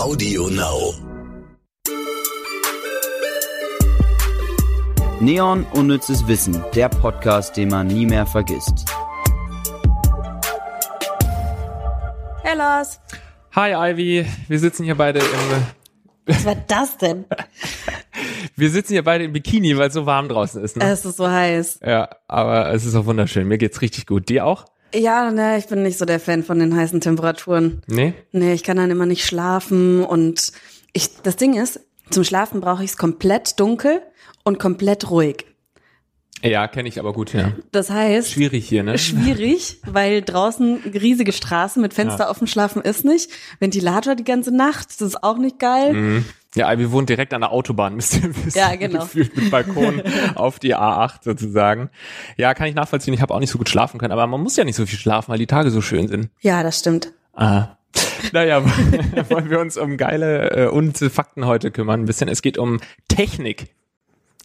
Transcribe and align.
Audio 0.00 0.48
Now. 0.48 0.94
Neon 5.20 5.66
Unnützes 5.74 6.26
Wissen, 6.26 6.64
der 6.74 6.88
Podcast, 6.88 7.58
den 7.58 7.68
man 7.68 7.86
nie 7.86 8.06
mehr 8.06 8.24
vergisst. 8.24 8.86
Hey 12.42 12.56
Lars. 12.56 12.98
Hi 13.54 13.92
Ivy, 13.92 14.24
wir 14.48 14.58
sitzen 14.58 14.84
hier 14.84 14.94
beide 14.94 15.18
im 15.18 15.26
Was 16.24 16.46
war 16.46 16.54
das 16.54 16.96
denn? 16.96 17.26
wir 18.56 18.70
sitzen 18.70 18.94
hier 18.94 19.04
beide 19.04 19.24
im 19.24 19.34
Bikini, 19.34 19.76
weil 19.76 19.88
es 19.88 19.94
so 19.94 20.06
warm 20.06 20.30
draußen 20.30 20.64
ist. 20.64 20.78
Ne? 20.78 20.84
Es 20.90 21.04
ist 21.04 21.18
so 21.18 21.28
heiß. 21.28 21.80
Ja, 21.84 22.08
aber 22.26 22.72
es 22.72 22.86
ist 22.86 22.94
auch 22.94 23.04
wunderschön. 23.04 23.46
Mir 23.46 23.58
geht's 23.58 23.82
richtig 23.82 24.06
gut. 24.06 24.30
Dir 24.30 24.46
auch? 24.46 24.64
Ja, 24.94 25.30
ne, 25.30 25.58
ich 25.58 25.66
bin 25.66 25.82
nicht 25.82 25.98
so 25.98 26.04
der 26.04 26.20
Fan 26.20 26.42
von 26.42 26.58
den 26.58 26.74
heißen 26.74 27.00
Temperaturen. 27.00 27.82
Nee? 27.86 28.14
Nee, 28.32 28.54
ich 28.54 28.62
kann 28.64 28.76
dann 28.76 28.90
immer 28.90 29.06
nicht 29.06 29.24
schlafen 29.24 30.02
und 30.04 30.52
ich 30.92 31.10
das 31.22 31.36
Ding 31.36 31.54
ist, 31.54 31.80
zum 32.10 32.24
Schlafen 32.24 32.60
brauche 32.60 32.82
ich 32.82 32.90
es 32.90 32.96
komplett 32.96 33.60
dunkel 33.60 34.02
und 34.42 34.58
komplett 34.58 35.10
ruhig. 35.10 35.46
Ja, 36.42 36.66
kenne 36.68 36.88
ich 36.88 36.98
aber 36.98 37.12
gut, 37.12 37.34
ja. 37.34 37.52
Das 37.70 37.90
heißt, 37.90 38.30
Schwierig 38.30 38.66
hier, 38.66 38.82
ne? 38.82 38.96
schwierig, 38.96 39.78
weil 39.84 40.22
draußen 40.22 40.76
riesige 40.94 41.32
Straßen 41.32 41.82
mit 41.82 41.92
Fenster 41.92 42.24
Ja. 42.24 42.30
offen 42.30 42.46
schlafen 42.46 42.80
ist 42.80 43.04
nicht. 43.04 43.30
Ventilator 43.58 44.14
die 44.14 44.24
ganze 44.24 44.50
Nacht, 44.50 44.88
das 44.88 45.08
ist 45.08 45.22
auch 45.22 45.36
nicht 45.36 45.58
geil. 45.58 45.92
Mhm. 45.92 46.24
Ja, 46.56 46.72
Ivy 46.72 46.90
wohnt 46.90 47.08
direkt 47.08 47.32
an 47.32 47.42
der 47.42 47.52
Autobahn, 47.52 47.94
müsst 47.96 48.14
ihr 48.14 48.34
wissen. 48.34 48.58
Ja, 48.58 48.74
genau. 48.74 49.00
Gefühlt 49.00 49.36
mit 49.36 49.50
Balkon 49.50 50.02
auf 50.34 50.58
die 50.58 50.74
A8 50.74 51.22
sozusagen. 51.22 51.90
Ja, 52.36 52.54
kann 52.54 52.66
ich 52.66 52.74
nachvollziehen. 52.74 53.14
Ich 53.14 53.22
habe 53.22 53.32
auch 53.34 53.40
nicht 53.40 53.50
so 53.50 53.58
gut 53.58 53.68
schlafen 53.68 53.98
können, 53.98 54.12
aber 54.12 54.26
man 54.26 54.40
muss 54.40 54.56
ja 54.56 54.64
nicht 54.64 54.76
so 54.76 54.86
viel 54.86 54.98
schlafen, 54.98 55.30
weil 55.30 55.38
die 55.38 55.46
Tage 55.46 55.70
so 55.70 55.80
schön 55.80 56.08
sind. 56.08 56.30
Ja, 56.40 56.62
das 56.62 56.78
stimmt. 56.78 57.12
Ah. 57.34 57.76
Naja, 58.32 58.62
wollen 59.30 59.50
wir 59.50 59.58
uns 59.58 59.76
um 59.76 59.96
geile 59.96 60.50
äh, 60.50 60.66
unnütze 60.68 61.08
Fakten 61.10 61.46
heute 61.46 61.70
kümmern. 61.70 62.02
Ein 62.02 62.04
bisschen. 62.04 62.28
Es 62.28 62.42
geht 62.42 62.58
um 62.58 62.78
Technik. 63.08 63.74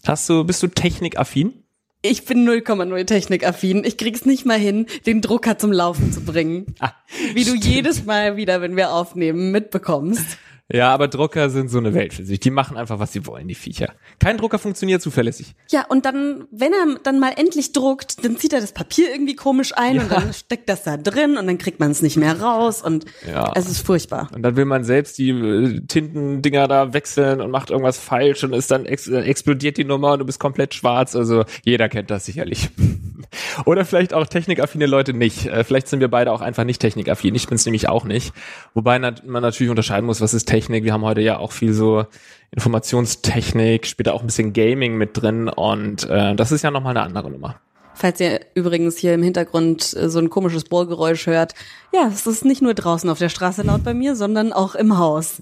Hast 0.08 0.28
du, 0.30 0.44
bist 0.46 0.64
du 0.64 0.68
technikaffin? 0.68 1.54
Ich 2.02 2.26
bin 2.26 2.48
0,0 2.48 3.06
technikaffin. 3.06 3.84
Ich 3.84 3.98
krieg's 3.98 4.26
nicht 4.26 4.46
mal 4.46 4.58
hin, 4.58 4.86
den 5.06 5.22
Drucker 5.22 5.58
zum 5.58 5.72
Laufen 5.72 6.12
zu 6.14 6.22
bringen. 6.22 6.68
Ah, 6.80 6.92
Wie 7.34 7.44
du 7.44 7.56
jedes 7.56 8.06
Mal 8.06 8.38
wieder, 8.38 8.62
wenn 8.62 8.76
wir 8.76 8.92
aufnehmen, 8.92 9.52
mitbekommst. 9.52 10.38
Ja, 10.72 10.92
aber 10.92 11.08
Drucker 11.08 11.52
sind 11.52 11.70
so 11.70 11.78
eine 11.78 11.94
Welt 11.94 12.12
für 12.16 12.26
sich. 12.26 12.40
Die 12.40 12.50
machen 12.50 12.76
einfach, 12.76 12.98
was 12.98 13.14
sie 13.14 13.28
wollen, 13.28 13.48
die 13.48 13.54
Viecher. 13.54 13.94
Kein 14.20 14.38
Drucker 14.38 14.58
funktioniert 14.58 15.00
zuverlässig. 15.00 15.54
Ja, 15.70 15.86
und 15.88 16.06
dann, 16.06 16.46
wenn 16.50 16.74
er 16.74 16.98
dann 17.04 17.20
mal 17.20 17.34
endlich 17.38 17.72
druckt, 17.72 18.26
dann 18.26 18.36
zieht 18.38 18.52
er 18.52 18.62
das 18.62 18.72
Papier 18.72 19.12
irgendwie 19.12 19.36
komisch 19.36 19.74
ein 19.76 19.98
Ja. 19.98 20.02
und 20.02 20.12
dann 20.12 20.34
steckt 20.34 20.68
das 20.68 20.82
da 20.82 20.98
drin 20.98 21.38
und 21.38 21.46
dann 21.46 21.60
kriegt 21.60 21.80
man 21.80 21.92
es 21.92 22.02
nicht 22.02 22.18
mehr 22.18 22.42
raus 22.42 22.82
und 22.82 23.06
Ja. 23.30 23.52
es 23.56 23.68
ist 23.70 23.86
furchtbar. 23.86 24.28
Und 24.34 24.42
dann 24.42 24.56
will 24.56 24.66
man 24.66 24.84
selbst 24.84 25.20
die 25.20 25.30
äh, 25.30 25.82
Tintendinger 25.88 26.68
da 26.68 26.94
wechseln 26.94 27.42
und 27.42 27.52
macht 27.52 27.70
irgendwas 27.70 28.00
falsch 28.00 28.44
und 28.44 28.54
ist 28.54 28.72
dann 28.72 28.88
ex 28.88 29.08
äh, 29.08 29.20
explodiert 29.20 29.78
die 29.78 29.86
Nummer 29.86 30.14
und 30.14 30.20
du 30.20 30.26
bist 30.26 30.40
komplett 30.40 30.74
schwarz. 30.74 31.16
Also 31.16 31.46
jeder 31.64 31.90
kennt 31.90 32.10
das 32.10 32.26
sicherlich. 32.26 32.72
Oder 33.66 33.86
vielleicht 33.86 34.14
auch 34.16 34.26
technikaffine 34.26 34.88
Leute 34.88 35.14
nicht. 35.14 35.46
Äh, 35.46 35.64
Vielleicht 35.64 35.88
sind 35.88 36.00
wir 36.00 36.08
beide 36.10 36.32
auch 36.32 36.42
einfach 36.42 36.64
nicht 36.64 36.80
technikaffin. 36.80 37.36
Ich 37.36 37.48
bin 37.48 37.56
es 37.56 37.66
nämlich 37.66 37.88
auch 37.88 38.04
nicht. 38.06 38.34
Wobei 38.74 38.98
man 39.00 39.16
natürlich 39.44 39.70
unterscheiden 39.70 40.06
muss, 40.06 40.22
was 40.22 40.34
ist 40.34 40.46
Technik. 40.46 40.55
Wir 40.56 40.94
haben 40.94 41.04
heute 41.04 41.22
ja 41.22 41.38
auch 41.38 41.52
viel 41.52 41.74
so 41.74 42.06
Informationstechnik, 42.52 43.86
später 43.86 44.14
auch 44.14 44.22
ein 44.22 44.28
bisschen 44.28 44.54
Gaming 44.54 44.96
mit 44.96 45.22
drin 45.22 45.50
und 45.50 46.10
äh, 46.10 46.34
das 46.36 46.54
ist 46.54 46.64
ja 46.64 46.72
nochmal 46.72 46.96
eine 46.96 47.06
andere 47.06 47.30
Nummer. 47.30 47.60
Falls 47.96 48.20
ihr 48.20 48.42
übrigens 48.56 48.98
hier 48.98 49.14
im 49.14 49.24
Hintergrund 49.24 49.94
äh, 49.94 50.10
so 50.10 50.20
ein 50.20 50.30
komisches 50.30 50.66
Bohrgeräusch 50.66 51.28
hört, 51.28 51.54
ja, 51.94 52.10
es 52.12 52.28
ist 52.28 52.44
nicht 52.44 52.62
nur 52.62 52.74
draußen 52.74 53.10
auf 53.10 53.20
der 53.20 53.30
Straße 53.30 53.62
laut 53.64 53.84
bei 53.84 53.94
mir, 53.94 54.16
sondern 54.16 54.52
auch 54.52 54.76
im 54.76 54.98
Haus. 54.98 55.42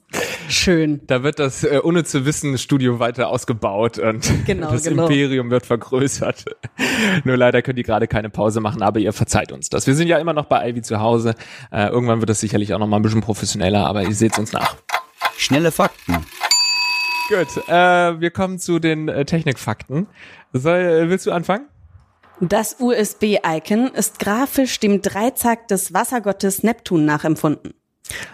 Schön. 0.50 1.02
Da 1.08 1.24
wird 1.24 1.40
das 1.40 1.64
äh, 1.64 1.80
unnütze 1.82 2.26
Wissensstudio 2.26 3.00
weiter 3.00 3.30
ausgebaut 3.30 3.98
und 3.98 4.32
Genau, 4.46 4.72
das 4.72 4.84
genau. 4.84 5.08
Imperium 5.08 5.50
wird 5.50 5.66
vergrößert. 5.66 6.46
Nur 7.24 7.38
leider 7.38 7.64
könnt 7.64 7.80
ihr 7.80 7.84
gerade 7.84 8.08
keine 8.08 8.30
Pause 8.30 8.60
machen, 8.60 8.84
aber 8.84 9.00
ihr 9.00 9.14
verzeiht 9.14 9.52
uns 9.52 9.70
das. 9.70 9.88
Wir 9.88 9.96
sind 9.96 10.08
ja 10.08 10.20
immer 10.20 10.34
noch 10.34 10.46
bei 10.46 10.70
Ivy 10.70 10.84
zu 10.84 11.00
Hause. 11.00 11.34
Äh, 11.72 11.88
irgendwann 11.88 12.20
wird 12.20 12.30
das 12.30 12.40
sicherlich 12.40 12.74
auch 12.74 12.80
noch 12.80 12.88
mal 12.88 12.98
ein 12.98 13.04
bisschen 13.04 13.22
professioneller, 13.22 13.86
aber 13.88 14.04
ihr 14.04 14.16
seht 14.16 14.38
uns 14.38 14.54
nach. 14.54 14.76
Schnelle 15.38 15.72
Fakten. 15.72 16.26
Gut, 17.30 17.68
äh, 17.68 18.20
wir 18.20 18.32
kommen 18.32 18.60
zu 18.60 18.80
den 18.80 19.08
äh, 19.08 19.26
Technikfakten. 19.26 20.08
Soll, 20.52 20.80
äh, 20.80 21.10
willst 21.10 21.26
du 21.26 21.32
anfangen? 21.32 21.68
Das 22.40 22.78
USB-Icon 22.80 23.88
ist 23.88 24.20
grafisch 24.20 24.80
dem 24.80 25.02
Dreizack 25.02 25.68
des 25.68 25.94
Wassergottes 25.94 26.64
Neptun 26.64 27.06
nachempfunden. 27.06 27.74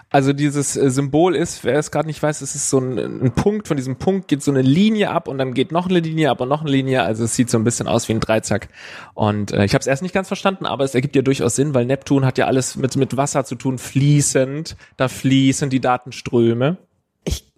Also 0.09 0.33
dieses 0.33 0.75
äh, 0.75 0.89
Symbol 0.89 1.35
ist, 1.35 1.63
wer 1.63 1.77
es 1.77 1.91
gerade 1.91 2.07
nicht 2.07 2.21
weiß, 2.21 2.41
es 2.41 2.55
ist 2.55 2.69
so 2.71 2.79
ein, 2.79 2.97
ein 2.97 3.31
Punkt, 3.33 3.67
von 3.67 3.77
diesem 3.77 3.97
Punkt 3.97 4.27
geht 4.27 4.41
so 4.41 4.51
eine 4.51 4.63
Linie 4.63 5.11
ab 5.11 5.27
und 5.27 5.37
dann 5.37 5.53
geht 5.53 5.71
noch 5.71 5.87
eine 5.87 5.99
Linie 5.99 6.31
ab 6.31 6.41
und 6.41 6.49
noch 6.49 6.61
eine 6.61 6.71
Linie, 6.71 7.03
also 7.03 7.25
es 7.25 7.35
sieht 7.35 7.51
so 7.51 7.59
ein 7.59 7.63
bisschen 7.63 7.87
aus 7.87 8.09
wie 8.09 8.13
ein 8.13 8.19
Dreizack. 8.19 8.69
Und 9.13 9.51
äh, 9.51 9.65
ich 9.65 9.73
habe 9.75 9.81
es 9.81 9.87
erst 9.87 10.01
nicht 10.01 10.13
ganz 10.13 10.27
verstanden, 10.27 10.65
aber 10.65 10.83
es 10.83 10.95
ergibt 10.95 11.15
ja 11.15 11.21
durchaus 11.21 11.55
Sinn, 11.55 11.75
weil 11.75 11.85
Neptun 11.85 12.25
hat 12.25 12.39
ja 12.39 12.47
alles 12.47 12.75
mit, 12.77 12.95
mit 12.95 13.15
Wasser 13.15 13.45
zu 13.45 13.55
tun, 13.55 13.77
fließend, 13.77 14.75
da 14.97 15.07
fließen 15.07 15.69
die 15.69 15.79
Datenströme. 15.79 16.77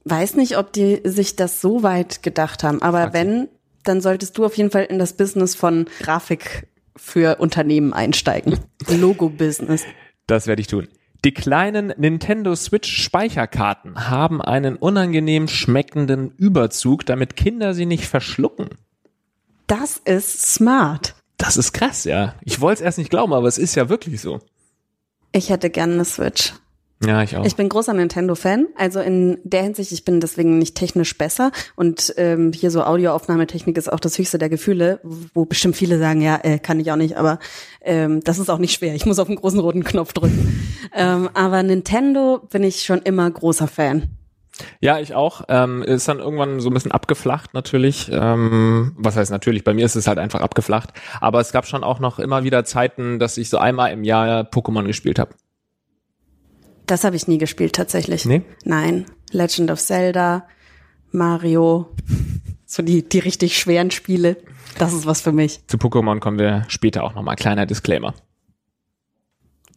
Weiß 0.04 0.36
nicht, 0.36 0.58
ob 0.58 0.74
die 0.74 1.02
sich 1.04 1.36
das 1.36 1.62
so 1.62 1.84
weit 1.84 2.24
gedacht 2.24 2.64
haben, 2.64 2.82
aber 2.82 3.08
sie. 3.08 3.14
wenn, 3.14 3.50
dann 3.84 4.02
solltest 4.02 4.38
du 4.38 4.46
auf 4.46 4.58
jeden 4.58 4.72
Fall 4.72 4.86
in 4.86 5.00
das 5.00 5.14
Business 5.14 5.56
von 5.56 5.86
Grafik 6.00 6.68
für 6.96 7.38
Unternehmen 7.40 7.94
einsteigen. 7.94 8.60
Logo-Business. 8.88 9.84
Das 10.28 10.48
werde 10.48 10.62
ich 10.62 10.68
tun. 10.68 10.88
Die 11.24 11.34
kleinen 11.34 11.94
Nintendo 11.98 12.56
Switch 12.56 12.92
Speicherkarten 13.04 14.10
haben 14.10 14.42
einen 14.42 14.76
unangenehm 14.76 15.48
schmeckenden 15.48 16.32
Überzug, 16.38 17.06
damit 17.06 17.36
Kinder 17.36 17.76
sie 17.76 17.86
nicht 17.86 18.08
verschlucken. 18.08 18.70
Das 19.68 19.98
ist 19.98 20.54
smart. 20.54 21.16
Das 21.38 21.58
ist 21.58 21.74
krass, 21.74 22.06
ja. 22.06 22.36
Ich 22.42 22.60
wollte 22.60 22.82
es 22.82 22.86
erst 22.86 22.98
nicht 22.98 23.12
glauben, 23.12 23.34
aber 23.34 23.48
es 23.48 23.60
ist 23.60 23.76
ja 23.76 23.88
wirklich 23.88 24.20
so. 24.20 24.40
Ich 25.32 25.50
hätte 25.50 25.70
gerne 25.70 25.94
eine 25.94 26.06
Switch. 26.06 26.54
Ja, 27.04 27.24
ich 27.24 27.36
auch. 27.36 27.46
Ich 27.46 27.56
bin 27.56 27.68
großer 27.68 27.94
Nintendo-Fan, 27.94 28.68
also 28.76 29.00
in 29.00 29.40
der 29.44 29.64
Hinsicht, 29.64 29.92
ich 29.92 30.06
bin 30.06 30.20
deswegen 30.20 30.60
nicht 30.60 30.76
technisch 30.76 31.18
besser 31.18 31.52
und 31.76 32.14
ähm, 32.18 32.54
hier 32.54 32.70
so 32.70 32.84
Audioaufnahmetechnik 32.84 33.76
ist 33.78 33.92
auch 33.92 34.00
das 34.00 34.20
höchste 34.20 34.38
der 34.38 34.50
Gefühle, 34.50 35.00
wo 35.34 35.46
bestimmt 35.46 35.76
viele 35.76 35.98
sagen, 35.98 36.22
ja, 36.22 36.40
äh, 36.44 36.60
kann 36.60 36.80
ich 36.80 36.92
auch 36.92 36.98
nicht, 36.98 37.18
aber 37.18 37.40
ähm, 37.82 38.22
das 38.24 38.38
ist 38.38 38.50
auch 38.50 38.60
nicht 38.60 38.74
schwer. 38.74 38.94
Ich 38.94 39.06
muss 39.06 39.18
auf 39.18 39.28
den 39.28 39.38
großen 39.38 39.60
roten 39.60 39.84
Knopf 39.84 40.14
drücken. 40.14 40.70
ähm, 40.96 41.30
aber 41.34 41.64
Nintendo 41.64 42.40
bin 42.52 42.64
ich 42.64 42.84
schon 42.84 43.02
immer 43.02 43.30
großer 43.30 43.68
Fan. 43.68 44.18
Ja, 44.80 45.00
ich 45.00 45.16
auch. 45.16 45.44
Ähm, 45.48 45.82
ist 45.82 46.08
dann 46.08 46.20
irgendwann 46.20 46.60
so 46.60 46.70
ein 46.70 46.74
bisschen 46.74 46.92
abgeflacht 46.92 47.54
natürlich. 47.54 48.10
Ähm, 48.12 48.94
was 48.96 49.16
heißt 49.16 49.32
natürlich? 49.32 49.64
Bei 49.64 49.74
mir 49.74 49.86
ist 49.86 49.96
es 49.96 50.08
halt 50.08 50.20
einfach 50.20 50.42
abgeflacht. 50.42 50.90
Aber 51.20 51.40
es 51.40 51.52
gab 51.52 51.66
schon 51.66 51.84
auch 51.84 52.00
noch 52.00 52.20
immer 52.20 52.44
wieder 52.44 52.64
Zeiten, 52.64 53.18
dass 53.18 53.38
ich 53.38 53.50
so 53.50 53.58
einmal 53.58 53.92
im 53.92 54.04
Jahr 54.04 54.44
Pokémon 54.44 54.86
gespielt 54.86 55.20
habe. 55.20 55.32
Das 56.92 57.06
habe 57.06 57.16
ich 57.16 57.26
nie 57.26 57.38
gespielt 57.38 57.72
tatsächlich. 57.74 58.26
Nee? 58.26 58.42
Nein. 58.66 59.06
Legend 59.32 59.72
of 59.72 59.80
Zelda, 59.80 60.46
Mario, 61.14 61.96
so 62.66 62.84
die, 62.84 63.08
die 63.08 63.20
richtig 63.20 63.58
schweren 63.58 63.92
Spiele. 63.92 64.36
Das 64.78 64.92
ist 64.92 65.06
was 65.06 65.22
für 65.22 65.32
mich. 65.32 65.66
Zu 65.68 65.78
Pokémon 65.78 66.20
kommen 66.20 66.38
wir 66.38 66.66
später 66.68 67.06
auch 67.06 67.16
nochmal. 67.16 67.38
Kleiner 67.38 67.66
Disclaimer. 67.66 68.14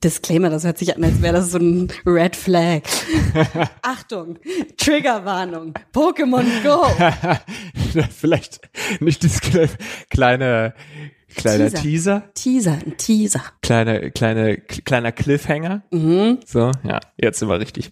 Disclaimer, 0.03 0.51
das 0.51 0.65
hört 0.65 0.77
sich 0.77 0.97
an, 0.97 1.05
als 1.05 1.23
wäre 1.23 1.35
das 1.35 1.53
so 1.53 1.59
ein 1.59 1.87
Red 2.05 2.35
Flag. 2.35 2.83
Achtung, 3.83 4.41
Triggerwarnung, 4.77 5.73
Pokémon 5.93 6.45
Go. 6.65 6.85
Vielleicht 8.11 8.59
nicht 8.99 9.23
Disclaimer. 9.23 9.71
Kleine, 10.11 10.75
kleiner 11.35 11.73
Teaser. 11.73 12.31
Teaser, 12.35 12.79
ein 12.85 12.97
Teaser. 12.97 13.43
Kleine, 13.63 14.11
kleine, 14.11 14.59
kleiner 14.59 15.13
Cliffhanger. 15.13 15.83
Mhm. 15.91 16.39
So, 16.47 16.71
ja, 16.83 17.01
jetzt 17.17 17.39
sind 17.39 17.49
wir 17.49 17.61
richtig. 17.61 17.91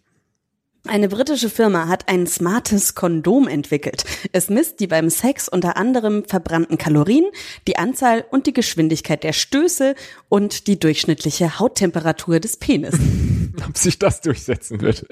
Eine 0.88 1.08
britische 1.08 1.48
Firma 1.48 1.86
hat 1.86 2.08
ein 2.08 2.26
smartes 2.26 2.96
Kondom 2.96 3.46
entwickelt. 3.46 4.04
Es 4.32 4.50
misst 4.50 4.80
die 4.80 4.88
beim 4.88 5.10
Sex 5.10 5.48
unter 5.48 5.76
anderem 5.76 6.24
verbrannten 6.24 6.76
Kalorien, 6.76 7.26
die 7.68 7.76
Anzahl 7.76 8.24
und 8.30 8.46
die 8.46 8.52
Geschwindigkeit 8.52 9.22
der 9.22 9.32
Stöße 9.32 9.94
und 10.28 10.66
die 10.66 10.80
durchschnittliche 10.80 11.60
Hauttemperatur 11.60 12.40
des 12.40 12.56
Penis. 12.56 12.94
ob 13.68 13.76
sich 13.76 13.98
das 13.98 14.20
durchsetzen 14.20 14.80
wird. 14.80 15.06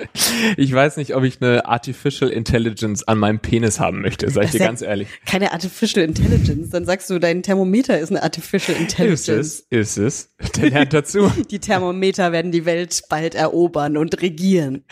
Ich 0.57 0.73
weiß 0.73 0.97
nicht, 0.97 1.15
ob 1.15 1.25
ich 1.25 1.41
eine 1.41 1.67
Artificial 1.67 2.31
Intelligence 2.31 3.07
an 3.07 3.19
meinem 3.19 3.39
Penis 3.41 3.81
haben 3.81 4.01
möchte, 4.01 4.31
sag 4.31 4.45
ich 4.45 4.51
dir 4.53 4.61
ja 4.61 4.67
ganz 4.67 4.83
ehrlich. 4.83 5.09
Keine 5.27 5.53
Artificial 5.53 6.05
Intelligence. 6.05 6.71
Dann 6.71 6.85
sagst 6.85 7.11
du, 7.11 7.19
dein 7.19 7.43
Thermometer 7.43 7.99
ist 7.99 8.11
eine 8.11 8.23
Artificial 8.23 8.77
Intelligence. 8.79 9.29
Ist 9.29 9.67
es, 9.71 9.97
ist 9.97 10.37
es. 10.43 10.53
Der 10.57 10.71
lernt 10.71 10.93
dazu. 10.93 11.31
Die 11.51 11.59
Thermometer 11.59 12.33
werden 12.33 12.53
die 12.53 12.65
Welt 12.65 13.03
bald 13.09 13.35
erobern 13.35 13.97
und 13.97 14.21
regieren. 14.23 14.85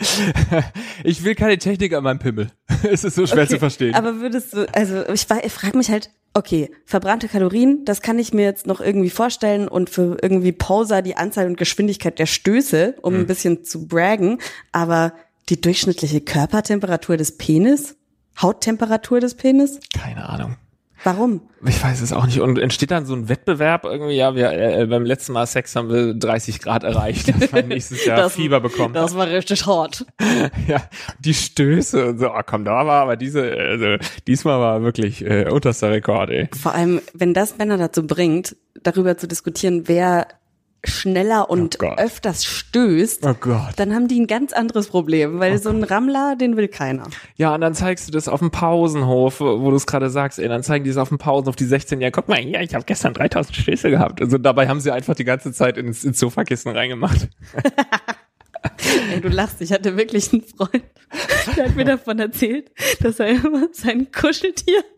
Ich 1.03 1.23
will 1.23 1.35
keine 1.35 1.57
Technik 1.57 1.93
an 1.93 2.03
meinem 2.03 2.19
Pimmel. 2.19 2.51
Es 2.91 3.03
ist 3.03 3.15
so 3.15 3.27
schwer 3.27 3.43
Okay, 3.43 3.53
zu 3.53 3.59
verstehen. 3.59 3.93
Aber 3.93 4.21
würdest 4.21 4.53
du, 4.53 4.65
also 4.73 5.03
ich, 5.09 5.25
ich 5.43 5.51
frage 5.51 5.77
mich 5.77 5.89
halt, 5.89 6.11
okay, 6.33 6.71
verbrannte 6.85 7.27
Kalorien, 7.27 7.83
das 7.83 8.01
kann 8.01 8.17
ich 8.19 8.33
mir 8.33 8.45
jetzt 8.45 8.67
noch 8.67 8.79
irgendwie 8.79 9.09
vorstellen 9.09 9.67
und 9.67 9.89
für 9.89 10.17
irgendwie 10.21 10.53
Pauser 10.53 11.01
die 11.01 11.17
Anzahl 11.17 11.47
und 11.47 11.57
Geschwindigkeit 11.57 12.19
der 12.19 12.25
Stöße, 12.27 12.95
um 13.01 13.15
Mhm. 13.15 13.19
ein 13.21 13.25
bisschen 13.27 13.38
zu 13.63 13.87
braggen, 13.87 14.39
aber 14.71 15.13
die 15.49 15.59
durchschnittliche 15.59 16.21
Körpertemperatur 16.21 17.17
des 17.17 17.37
Penis? 17.37 17.95
Hauttemperatur 18.41 19.19
des 19.19 19.35
Penis? 19.35 19.79
Keine 19.93 20.27
Ahnung. 20.29 20.55
Warum? 21.03 21.41
Ich 21.65 21.81
weiß 21.81 22.01
es 22.01 22.11
auch 22.11 22.25
nicht. 22.25 22.41
Und 22.41 22.59
entsteht 22.59 22.91
dann 22.91 23.05
so 23.05 23.13
ein 23.13 23.29
Wettbewerb 23.29 23.85
irgendwie, 23.85 24.15
ja, 24.15 24.35
wir 24.35 24.51
äh, 24.51 24.85
beim 24.85 25.05
letzten 25.05 25.31
Mal 25.31 25.45
Sex 25.47 25.73
haben 25.77 25.89
wir 25.89 26.13
30 26.13 26.59
Grad 26.59 26.83
erreicht, 26.83 27.29
dass 27.29 27.53
wir 27.53 27.63
nächstes 27.67 28.03
Jahr 28.05 28.17
Das- 28.17 28.33
Fieber 28.35 28.59
bekommen. 28.59 28.93
Das 28.93 29.15
war 29.15 29.27
richtig 29.27 29.65
hart. 29.65 30.05
ja, 30.67 30.81
die 31.19 31.33
Stöße 31.33 32.05
und 32.07 32.19
so, 32.19 32.29
oh, 32.29 32.41
komm, 32.45 32.65
da 32.65 32.85
war 32.85 33.03
aber 33.03 33.15
diese, 33.15 33.49
also 33.49 33.95
diesmal 34.27 34.59
war 34.59 34.81
wirklich 34.81 35.23
äh, 35.25 35.49
unterster 35.49 35.89
Rekord, 35.91 36.31
ey. 36.31 36.49
Vor 36.61 36.73
allem, 36.73 37.01
wenn 37.13 37.33
das 37.33 37.57
Männer 37.57 37.77
dazu 37.77 38.05
bringt, 38.05 38.57
darüber 38.83 39.17
zu 39.17 39.27
diskutieren, 39.27 39.83
wer 39.87 40.27
schneller 40.85 41.49
und 41.49 41.77
Oh 41.83 41.93
öfters 41.97 42.45
stößt, 42.45 43.25
Oh 43.25 43.33
Gott. 43.39 43.73
dann 43.77 43.93
haben 43.93 44.07
die 44.07 44.19
ein 44.19 44.27
ganz 44.27 44.53
anderes 44.53 44.87
Problem, 44.87 45.39
weil 45.39 45.57
so 45.57 45.69
ein 45.69 45.83
Rammler, 45.83 46.35
den 46.39 46.55
will 46.57 46.67
keiner. 46.67 47.03
Ja, 47.35 47.53
und 47.55 47.61
dann 47.61 47.73
zeigst 47.73 48.07
du 48.07 48.11
das 48.11 48.27
auf 48.27 48.39
dem 48.39 48.51
Pausenhof, 48.51 49.39
wo 49.41 49.69
du 49.69 49.75
es 49.75 49.85
gerade 49.85 50.09
sagst, 50.09 50.39
ey, 50.39 50.47
dann 50.47 50.63
zeigen 50.63 50.83
die 50.85 50.89
es 50.91 50.97
auf 50.97 51.09
dem 51.09 51.17
Pausenhof, 51.17 51.55
die 51.55 51.65
16 51.65 51.99
Jahre, 52.01 52.11
guck 52.11 52.27
mal, 52.29 52.37
hier, 52.37 52.61
ich 52.61 52.73
habe 52.75 52.85
gestern 52.85 53.13
3000 53.13 53.55
Stöße 53.55 53.89
gehabt. 53.89 54.21
Also 54.21 54.37
dabei 54.37 54.67
haben 54.67 54.79
sie 54.79 54.91
einfach 54.91 55.15
die 55.15 55.25
ganze 55.25 55.51
Zeit 55.51 55.77
ins, 55.77 56.03
ins 56.03 56.19
Sofakissen 56.19 56.71
reingemacht. 56.71 57.27
Ey, 59.11 59.21
du 59.21 59.29
lachst, 59.29 59.61
ich 59.61 59.71
hatte 59.71 59.95
wirklich 59.97 60.31
einen 60.33 60.43
Freund, 60.43 60.83
der 61.55 61.65
hat 61.65 61.75
mir 61.75 61.85
davon 61.85 62.19
erzählt, 62.19 62.71
dass 63.01 63.19
er 63.19 63.29
immer 63.29 63.67
sein 63.71 64.11
Kuscheltier. 64.11 64.83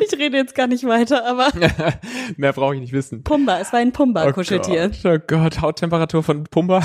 ich 0.00 0.18
rede 0.18 0.36
jetzt 0.36 0.54
gar 0.54 0.66
nicht 0.66 0.84
weiter, 0.84 1.26
aber 1.26 1.50
Mehr 2.36 2.52
brauche 2.52 2.74
ich 2.74 2.80
nicht 2.80 2.92
wissen. 2.92 3.22
Pumba, 3.22 3.60
es 3.60 3.72
war 3.72 3.80
ein 3.80 3.92
Pumba-Kuscheltier. 3.92 4.90
Oh 4.92 4.96
Gott, 5.02 5.20
oh 5.20 5.24
Gott, 5.26 5.60
Hauttemperatur 5.60 6.22
von 6.22 6.44
Pumba. 6.44 6.82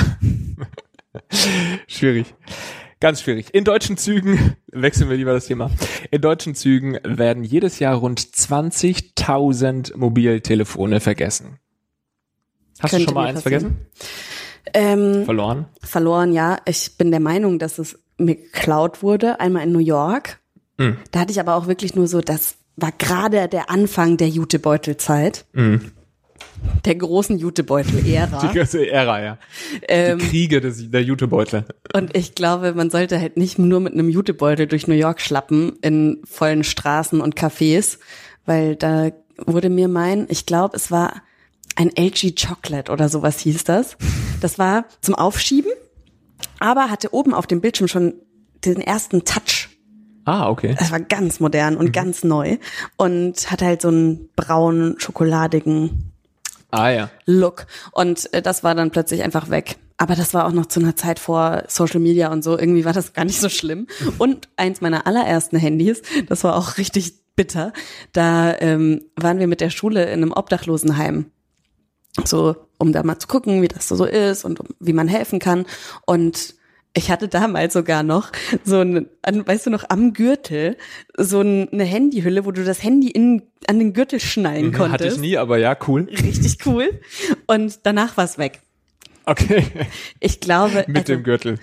schwierig. 1.87 2.33
Ganz 2.99 3.21
schwierig. 3.21 3.53
In 3.53 3.63
deutschen 3.63 3.95
Zügen, 3.95 4.55
wechseln 4.71 5.09
wir 5.09 5.17
lieber 5.17 5.33
das 5.33 5.45
Thema. 5.45 5.69
In 6.09 6.19
deutschen 6.21 6.55
Zügen 6.55 6.97
werden 7.03 7.43
jedes 7.43 7.77
Jahr 7.77 7.95
rund 7.95 8.19
20.000 8.19 9.95
Mobiltelefone 9.95 10.99
vergessen. 10.99 11.59
Hast 12.79 12.91
Könnte 12.91 13.05
du 13.05 13.09
schon 13.09 13.13
mal 13.13 13.27
eins 13.27 13.41
vergessen? 13.41 13.87
Ähm, 14.73 15.25
Verloren? 15.25 15.65
verloren, 15.81 16.33
ja. 16.33 16.57
Ich 16.65 16.97
bin 16.97 17.11
der 17.11 17.19
Meinung, 17.19 17.59
dass 17.59 17.79
es 17.79 17.99
mir 18.17 18.35
geklaut 18.35 19.03
wurde, 19.03 19.39
einmal 19.39 19.63
in 19.63 19.71
New 19.71 19.79
York. 19.79 20.39
Mhm. 20.77 20.97
Da 21.11 21.21
hatte 21.21 21.31
ich 21.31 21.39
aber 21.39 21.55
auch 21.55 21.67
wirklich 21.67 21.95
nur 21.95 22.07
so, 22.07 22.21
das 22.21 22.55
war 22.75 22.91
gerade 22.97 23.47
der 23.47 23.69
Anfang 23.69 24.17
der 24.17 24.29
Jutebeutelzeit. 24.29 25.45
Mhm. 25.53 25.91
Der 26.85 26.95
großen 26.95 27.37
Jutebeutel-Ära. 27.37 28.39
Die 28.47 28.55
ganze 28.55 28.89
Ära, 28.89 29.21
ja. 29.21 29.37
Ähm, 29.87 30.17
Die 30.19 30.27
Kriege 30.27 30.61
des, 30.61 30.89
der 30.89 31.03
Jutebeutel. 31.03 31.65
Und 31.93 32.15
ich 32.17 32.33
glaube, 32.33 32.73
man 32.73 32.89
sollte 32.89 33.19
halt 33.19 33.37
nicht 33.37 33.59
nur 33.59 33.79
mit 33.79 33.93
einem 33.93 34.09
Jutebeutel 34.09 34.65
durch 34.67 34.87
New 34.87 34.95
York 34.95 35.21
schlappen 35.21 35.77
in 35.81 36.21
vollen 36.25 36.63
Straßen 36.63 37.21
und 37.21 37.35
Cafés, 37.35 37.99
weil 38.45 38.75
da 38.75 39.11
wurde 39.45 39.69
mir 39.69 39.87
mein, 39.87 40.25
ich 40.29 40.45
glaube, 40.47 40.75
es 40.75 40.89
war 40.89 41.21
ein 41.77 41.91
LG 41.95 42.35
Chocolate 42.35 42.91
oder 42.91 43.07
sowas 43.07 43.39
hieß 43.39 43.63
das. 43.63 43.95
Das 44.41 44.59
war 44.59 44.85
zum 44.99 45.15
Aufschieben, 45.15 45.71
aber 46.59 46.89
hatte 46.89 47.13
oben 47.13 47.33
auf 47.33 47.47
dem 47.47 47.61
Bildschirm 47.61 47.87
schon 47.87 48.15
den 48.65 48.81
ersten 48.81 49.23
Touch. 49.23 49.69
Ah, 50.25 50.49
okay. 50.49 50.75
Das 50.77 50.91
war 50.91 50.99
ganz 50.99 51.39
modern 51.39 51.77
und 51.77 51.93
ganz 51.93 52.23
neu 52.23 52.57
und 52.97 53.49
hatte 53.49 53.65
halt 53.65 53.81
so 53.81 53.87
einen 53.87 54.27
braunen, 54.35 54.99
schokoladigen 54.99 56.11
Ah, 56.69 56.89
ja. 56.89 57.09
Look. 57.25 57.65
Und 57.93 58.33
äh, 58.33 58.41
das 58.41 58.63
war 58.63 58.75
dann 58.75 58.91
plötzlich 58.91 59.23
einfach 59.23 59.49
weg. 59.49 59.77
Aber 59.95 60.15
das 60.15 60.33
war 60.33 60.45
auch 60.45 60.51
noch 60.51 60.65
zu 60.65 60.79
einer 60.81 60.95
Zeit 60.97 61.17
vor 61.17 61.63
Social 61.67 62.01
Media 62.01 62.29
und 62.31 62.43
so. 62.43 62.59
Irgendwie 62.59 62.83
war 62.83 62.91
das 62.93 63.13
gar 63.13 63.23
nicht 63.23 63.39
so 63.39 63.47
schlimm. 63.49 63.87
Und 64.17 64.49
eins 64.57 64.81
meiner 64.81 65.07
allerersten 65.07 65.57
Handys, 65.57 66.01
das 66.27 66.43
war 66.43 66.55
auch 66.55 66.77
richtig 66.77 67.13
bitter. 67.35 67.71
Da 68.11 68.57
ähm, 68.59 69.01
waren 69.15 69.39
wir 69.39 69.47
mit 69.47 69.61
der 69.61 69.69
Schule 69.69 70.05
in 70.05 70.21
einem 70.21 70.33
Obdachlosenheim. 70.33 71.31
So, 72.25 72.55
um 72.77 72.91
da 72.93 73.03
mal 73.03 73.19
zu 73.19 73.27
gucken, 73.27 73.61
wie 73.61 73.67
das 73.67 73.87
so 73.87 74.05
ist 74.05 74.43
und 74.45 74.59
um, 74.59 74.67
wie 74.79 74.93
man 74.93 75.07
helfen 75.07 75.39
kann. 75.39 75.65
Und 76.05 76.55
ich 76.93 77.11
hatte 77.11 77.27
damals 77.27 77.73
sogar 77.73 78.01
noch 78.01 78.31
so 78.63 78.79
ein, 78.79 79.07
weißt 79.23 79.67
du 79.67 79.69
noch, 79.69 79.83
am 79.89 80.13
Gürtel 80.13 80.77
so 81.15 81.41
ein, 81.41 81.69
eine 81.71 81.83
Handyhülle, 81.83 82.45
wo 82.45 82.51
du 82.51 82.63
das 82.63 82.81
Handy 82.83 83.09
in, 83.11 83.43
an 83.67 83.77
den 83.77 83.93
Gürtel 83.93 84.19
schnallen 84.19 84.71
konntest. 84.73 84.87
Mhm, 84.87 84.93
Hatte 84.93 85.07
ich 85.07 85.17
nie, 85.19 85.37
aber 85.37 85.57
ja, 85.59 85.77
cool. 85.87 86.07
Richtig 86.09 86.65
cool. 86.65 86.99
Und 87.45 87.79
danach 87.83 88.17
war 88.17 88.25
es 88.25 88.37
weg. 88.37 88.61
Okay. 89.25 89.65
Ich 90.21 90.39
glaube, 90.39 90.85
Mit 90.87 90.97
also, 90.97 91.13
dem 91.13 91.23
Gürtel. 91.23 91.59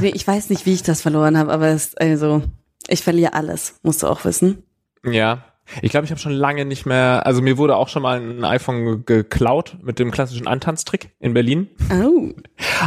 nee, 0.00 0.12
ich 0.14 0.26
weiß 0.26 0.50
nicht, 0.50 0.66
wie 0.66 0.74
ich 0.74 0.82
das 0.82 1.00
verloren 1.00 1.38
habe, 1.38 1.52
aber 1.52 1.68
es, 1.68 1.94
also, 1.96 2.42
ich 2.88 3.02
verliere 3.02 3.34
alles, 3.34 3.76
musst 3.82 4.02
du 4.02 4.08
auch 4.08 4.24
wissen. 4.24 4.64
Ja. 5.04 5.44
Ich 5.82 5.90
glaube, 5.90 6.04
ich 6.04 6.10
habe 6.10 6.20
schon 6.20 6.32
lange 6.32 6.64
nicht 6.66 6.84
mehr, 6.86 7.22
also 7.26 7.40
mir 7.40 7.56
wurde 7.56 7.76
auch 7.76 7.88
schon 7.88 8.02
mal 8.02 8.20
ein 8.20 8.44
iPhone 8.44 8.84
ge- 8.84 9.22
geklaut 9.22 9.76
mit 9.82 9.98
dem 9.98 10.10
klassischen 10.10 10.46
Antanztrick 10.46 11.08
in 11.20 11.32
Berlin. 11.34 11.68
Oh, 11.90 12.30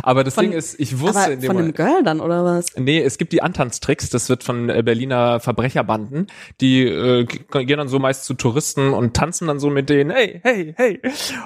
Aber 0.03 0.23
das 0.23 0.35
Von- 0.35 0.43
Ding 0.45 0.53
ist, 0.53 0.79
ich 0.79 0.99
wusste 0.99 1.19
aber 1.21 1.33
in 1.33 1.39
dem 1.41 1.47
von 1.47 1.57
einem 1.57 1.65
Moment, 1.67 1.75
Girl 1.77 2.03
dann, 2.03 2.19
oder 2.19 2.45
was? 2.45 2.67
Nee, 2.77 3.01
es 3.01 3.17
gibt 3.17 3.33
die 3.33 3.41
Antanztricks, 3.41 4.09
das 4.09 4.29
wird 4.29 4.43
von 4.43 4.69
äh, 4.69 4.83
Berliner 4.83 5.39
Verbrecherbanden, 5.39 6.27
die 6.61 6.83
äh, 6.83 7.23
gehen 7.25 7.77
dann 7.77 7.87
so 7.87 7.97
meist 7.99 8.25
zu 8.25 8.35
Touristen 8.35 8.93
und 8.93 9.15
tanzen 9.15 9.47
dann 9.47 9.59
so 9.59 9.69
mit 9.71 9.89
denen, 9.89 10.11
hey, 10.11 10.39
hey, 10.43 10.73
hey. 10.77 11.01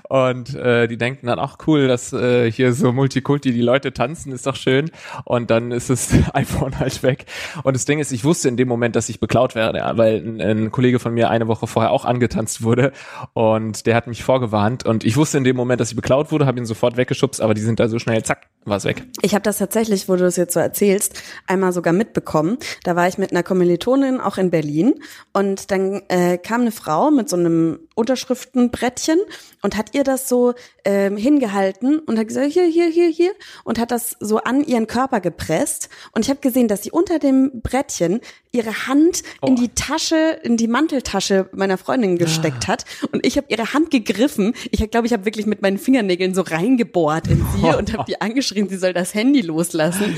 Und 0.09 0.53
äh, 0.55 0.87
die 0.87 0.97
denken 0.97 1.27
dann, 1.27 1.39
ach 1.39 1.57
cool, 1.65 1.87
dass 1.87 2.11
äh, 2.13 2.51
hier 2.51 2.73
so 2.73 2.91
Multikulti 2.91 3.51
die 3.53 3.61
Leute 3.61 3.93
tanzen, 3.93 4.31
ist 4.33 4.45
doch 4.47 4.55
schön. 4.55 4.91
Und 5.23 5.49
dann 5.49 5.71
ist 5.71 5.89
das 5.89 6.09
iPhone 6.33 6.77
halt 6.79 7.03
weg. 7.03 7.25
Und 7.63 7.75
das 7.75 7.85
Ding 7.85 7.99
ist, 7.99 8.11
ich 8.11 8.23
wusste 8.23 8.49
in 8.49 8.57
dem 8.57 8.67
Moment, 8.67 8.95
dass 8.95 9.07
ich 9.09 9.19
beklaut 9.19 9.55
werde, 9.55 9.81
weil 9.95 10.17
ein, 10.17 10.41
ein 10.41 10.71
Kollege 10.71 10.99
von 10.99 11.13
mir 11.13 11.20
eine 11.29 11.47
Woche 11.47 11.67
vorher 11.67 11.91
auch 11.91 12.05
angetanzt 12.05 12.63
wurde. 12.63 12.91
Und 13.33 13.85
der 13.85 13.95
hat 13.95 14.07
mich 14.07 14.23
vorgewarnt. 14.23 14.85
Und 14.85 15.03
ich 15.03 15.17
wusste 15.17 15.37
in 15.37 15.43
dem 15.43 15.55
Moment, 15.55 15.81
dass 15.81 15.89
ich 15.89 15.95
beklaut 15.95 16.31
wurde, 16.31 16.45
habe 16.45 16.59
ihn 16.59 16.65
sofort 16.65 16.97
weggeschubst, 16.97 17.41
aber 17.41 17.53
die 17.53 17.61
sind 17.61 17.79
da 17.79 17.87
so 17.87 17.99
schnell, 17.99 18.23
zack, 18.23 18.47
war 18.63 18.77
es 18.77 18.85
weg. 18.85 19.03
Ich 19.21 19.33
habe 19.33 19.41
das 19.41 19.57
tatsächlich, 19.57 20.07
wo 20.07 20.15
du 20.15 20.25
es 20.25 20.35
jetzt 20.35 20.53
so 20.53 20.59
erzählst, 20.59 21.19
einmal 21.47 21.73
sogar 21.73 21.93
mitbekommen. 21.93 22.57
Da 22.83 22.95
war 22.95 23.07
ich 23.07 23.17
mit 23.17 23.31
einer 23.31 23.43
Kommilitonin 23.43 24.19
auch 24.19 24.37
in 24.37 24.51
Berlin 24.51 24.95
und 25.33 25.71
dann 25.71 26.01
äh, 26.09 26.37
kam 26.37 26.61
eine 26.61 26.71
Frau 26.71 27.09
mit 27.09 27.27
so 27.27 27.37
einem 27.37 27.79
Unterschriftenbrettchen 27.95 29.19
und 29.61 29.77
hat 29.77 29.95
ihr 29.95 30.03
das 30.03 30.29
so 30.29 30.53
ähm, 30.85 31.17
hingehalten 31.17 31.99
und 31.99 32.17
hat 32.17 32.27
gesagt, 32.27 32.51
hier, 32.51 32.65
hier, 32.65 32.87
hier, 32.87 33.09
hier 33.09 33.31
und 33.63 33.79
hat 33.79 33.91
das 33.91 34.15
so 34.19 34.37
an 34.37 34.63
ihren 34.63 34.87
Körper 34.87 35.21
gepresst. 35.21 35.89
Und 36.11 36.23
ich 36.23 36.29
habe 36.29 36.39
gesehen, 36.39 36.67
dass 36.67 36.83
sie 36.83 36.91
unter 36.91 37.19
dem 37.19 37.61
Brettchen 37.61 38.21
ihre 38.51 38.87
Hand 38.87 39.23
in 39.45 39.55
die 39.55 39.69
Tasche, 39.69 40.39
in 40.43 40.57
die 40.57 40.67
Manteltasche 40.67 41.49
meiner 41.53 41.77
Freundin 41.77 42.17
gesteckt 42.17 42.67
hat. 42.67 42.85
Und 43.11 43.25
ich 43.25 43.37
habe 43.37 43.47
ihre 43.49 43.73
Hand 43.73 43.91
gegriffen. 43.91 44.53
Ich 44.71 44.89
glaube, 44.91 45.07
ich 45.07 45.13
habe 45.13 45.25
wirklich 45.25 45.45
mit 45.45 45.61
meinen 45.61 45.77
Fingernägeln 45.77 46.33
so 46.33 46.41
reingebohrt 46.41 47.27
in 47.27 47.45
sie 47.55 47.67
und 47.77 47.93
habe 47.93 48.03
die 48.07 48.19
angeschrien, 48.51 48.69
sie 48.69 48.77
soll 48.77 48.93
das 48.93 49.13
Handy 49.13 49.41
loslassen. 49.41 50.15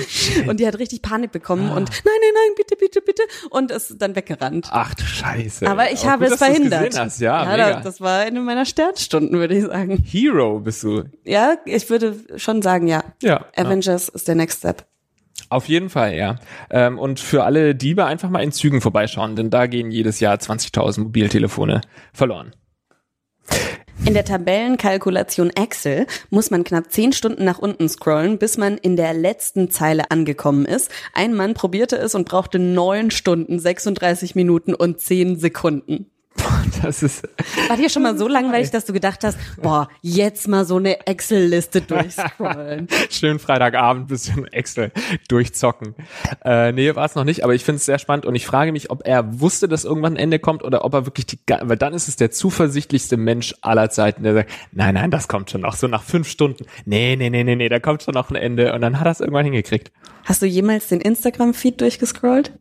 Und 0.48 0.60
die 0.60 0.68
hat 0.68 0.80
richtig 0.80 1.02
Panik 1.02 1.32
bekommen 1.32 1.70
und 1.70 1.90
nein, 1.90 2.14
nein, 2.22 2.32
nein, 2.34 2.56
bitte, 2.56 2.76
bitte, 2.76 3.02
bitte. 3.02 3.24
Und 3.50 3.72
ist 3.72 3.96
dann 4.00 4.16
weggerannt. 4.16 4.70
Ach 4.72 4.94
du 4.94 5.04
Scheiße. 5.04 5.68
Aber 5.68 5.92
ich 5.92 6.02
Auch 6.02 6.06
habe 6.06 6.26
gut, 6.26 6.34
es 6.34 6.40
verhindert. 6.40 6.98
Hast. 6.98 7.20
Ja, 7.20 7.44
ja 7.44 7.52
mega. 7.52 7.74
das, 7.74 7.84
das 7.84 8.02
war 8.02 8.20
eine 8.20 8.40
meiner 8.42 8.66
Sternstunden, 8.66 9.38
würde 9.40 9.58
ich 9.58 9.66
sagen. 9.66 10.04
Hero 10.06 10.60
bist 10.60 10.84
du. 10.84 11.04
Ja, 11.24 11.58
ich 11.66 11.90
würde 11.90 12.16
schon 12.38 12.62
sagen, 12.62 12.88
ja. 12.88 13.04
Ja. 13.22 13.46
Avengers 13.56 14.10
ist 14.10 14.28
der 14.28 14.36
Next 14.36 14.60
Step. 14.60 14.86
Auf 15.50 15.68
jeden 15.68 15.90
Fall, 15.90 16.16
ja. 16.16 16.38
Ähm, 16.70 16.98
und 16.98 17.20
für 17.20 17.44
alle 17.44 17.76
Diebe 17.76 18.06
einfach 18.06 18.30
mal 18.30 18.44
in 18.44 18.52
Zügen 18.52 18.82
vorbeischauen, 18.82 19.36
denn 19.36 19.50
da 19.50 19.68
gehen 19.68 19.92
jedes 19.92 20.20
Jahr 20.20 20.36
20.000 20.36 21.02
Mobiltelefone 21.02 21.82
verloren. 22.12 22.54
In 24.06 24.16
der 24.16 24.26
Tabellenkalkulation 24.26 25.50
Excel 25.52 26.08
muss 26.30 26.52
man 26.52 26.66
knapp 26.66 26.92
zehn 26.92 27.14
Stunden 27.14 27.46
nach 27.46 27.60
unten 27.60 27.88
scrollen, 27.88 28.38
bis 28.38 28.58
man 28.58 28.78
in 28.78 28.98
der 28.98 29.14
letzten 29.14 29.72
Zeile 29.72 30.12
angekommen 30.12 30.66
ist. 30.66 30.92
Ein 31.14 31.34
Mann 31.34 31.54
probierte 31.54 31.96
es 31.96 32.14
und 32.14 32.28
brauchte 32.28 32.60
neun 32.60 33.12
Stunden, 33.12 33.60
36 33.60 34.36
Minuten 34.36 34.76
und 34.76 35.00
zehn 35.00 35.40
Sekunden. 35.40 36.13
Das 36.82 37.04
ist 37.04 37.24
War 37.68 37.78
dir 37.78 37.90
schon 37.90 38.04
mal 38.04 38.18
so 38.18 38.28
langweilig, 38.28 38.72
dass 38.72 38.86
du 38.86 38.94
gedacht 38.94 39.24
hast, 39.24 39.38
boah, 39.62 39.88
jetzt 40.02 40.48
mal 40.48 40.66
so 40.66 40.78
eine 40.78 41.06
Excel-Liste 41.08 41.82
durchscrollen? 41.82 42.88
schön 43.10 43.40
Freitagabend 43.40 44.08
bisschen 44.08 44.48
Excel 44.48 44.92
durchzocken. 45.30 45.96
Äh, 46.44 46.72
nee, 46.72 46.94
war 46.96 47.06
es 47.06 47.16
noch 47.16 47.24
nicht, 47.24 47.44
aber 47.44 47.54
ich 47.54 47.64
finde 47.64 47.78
es 47.78 47.86
sehr 47.86 48.00
spannend 48.00 48.26
und 48.26 48.36
ich 48.36 48.46
frage 48.46 48.72
mich, 48.72 48.90
ob 48.90 49.08
er 49.08 49.40
wusste, 49.40 49.68
dass 49.68 49.86
irgendwann 49.86 50.14
ein 50.14 50.18
Ende 50.18 50.40
kommt 50.40 50.64
oder 50.64 50.84
ob 50.84 50.94
er 50.94 51.06
wirklich 51.06 51.26
die, 51.26 51.40
weil 51.62 51.78
dann 51.78 51.94
ist 51.94 52.08
es 52.08 52.16
der 52.16 52.32
zuversichtlichste 52.32 53.18
Mensch 53.18 53.56
aller 53.62 53.90
Zeiten, 53.90 54.24
der 54.24 54.34
sagt, 54.34 54.52
nein, 54.72 54.96
nein, 54.96 55.12
das 55.12 55.28
kommt 55.28 55.52
schon 55.52 55.62
noch, 55.62 55.76
so 55.76 55.88
nach 55.88 56.04
fünf 56.04 56.28
Stunden. 56.28 56.66
Nee, 56.86 57.16
nee, 57.16 57.30
nee, 57.30 57.44
nee, 57.44 57.56
nee, 57.56 57.70
da 57.70 57.80
kommt 57.80 58.04
schon 58.04 58.14
noch 58.14 58.30
ein 58.30 58.36
Ende 58.36 58.74
und 58.74 58.82
dann 58.82 59.00
hat 59.00 59.08
er 59.08 59.12
es 59.12 59.20
irgendwann 59.20 59.46
hingekriegt. 59.46 59.92
Hast 60.26 60.42
du 60.42 60.46
jemals 60.46 60.88
den 60.88 61.02
Instagram-Feed 61.02 61.82
durchgescrollt? 61.82 62.58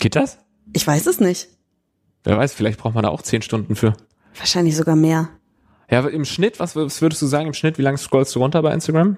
Geht 0.00 0.16
das? 0.16 0.38
Ich 0.72 0.86
weiß 0.86 1.06
es 1.06 1.20
nicht. 1.20 1.48
Wer 2.24 2.36
weiß, 2.36 2.52
vielleicht 2.52 2.78
braucht 2.78 2.94
man 2.94 3.02
da 3.04 3.08
auch 3.10 3.22
zehn 3.22 3.42
Stunden 3.42 3.76
für. 3.76 3.94
Wahrscheinlich 4.36 4.76
sogar 4.76 4.96
mehr. 4.96 5.28
Ja, 5.90 6.06
im 6.06 6.24
Schnitt, 6.24 6.60
was, 6.60 6.76
würdest 6.76 7.20
du 7.22 7.26
sagen 7.26 7.48
im 7.48 7.54
Schnitt, 7.54 7.78
wie 7.78 7.82
lange 7.82 7.98
scrollst 7.98 8.34
du 8.34 8.38
runter 8.38 8.62
bei 8.62 8.72
Instagram? 8.72 9.16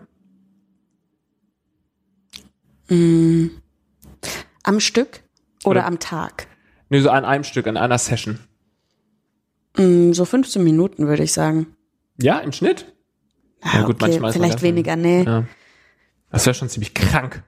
Am 2.88 4.80
Stück 4.80 5.21
oder, 5.64 5.71
Oder- 5.80 5.87
am 5.87 5.99
Tag? 5.99 6.47
Nee, 6.88 7.00
so 7.00 7.11
an 7.11 7.25
einem 7.25 7.44
Stück, 7.44 7.66
an 7.66 7.76
einer 7.76 7.99
Session. 7.99 8.38
Mm, 9.76 10.12
So 10.12 10.25
15 10.25 10.62
Minuten, 10.62 11.06
würde 11.06 11.23
ich 11.23 11.32
sagen. 11.32 11.66
Ja, 12.21 12.38
im 12.40 12.52
Schnitt? 12.52 12.92
Ja, 13.64 13.82
gut, 13.85 14.00
manchmal 14.00 14.30
ist 14.30 14.37
vielleicht 14.37 14.62
weniger, 14.62 14.97
nee. 14.97 15.23
Ja. 15.23 15.44
Das 16.30 16.44
wäre 16.47 16.54
schon 16.54 16.68
ziemlich 16.68 16.92
krank. 16.94 17.42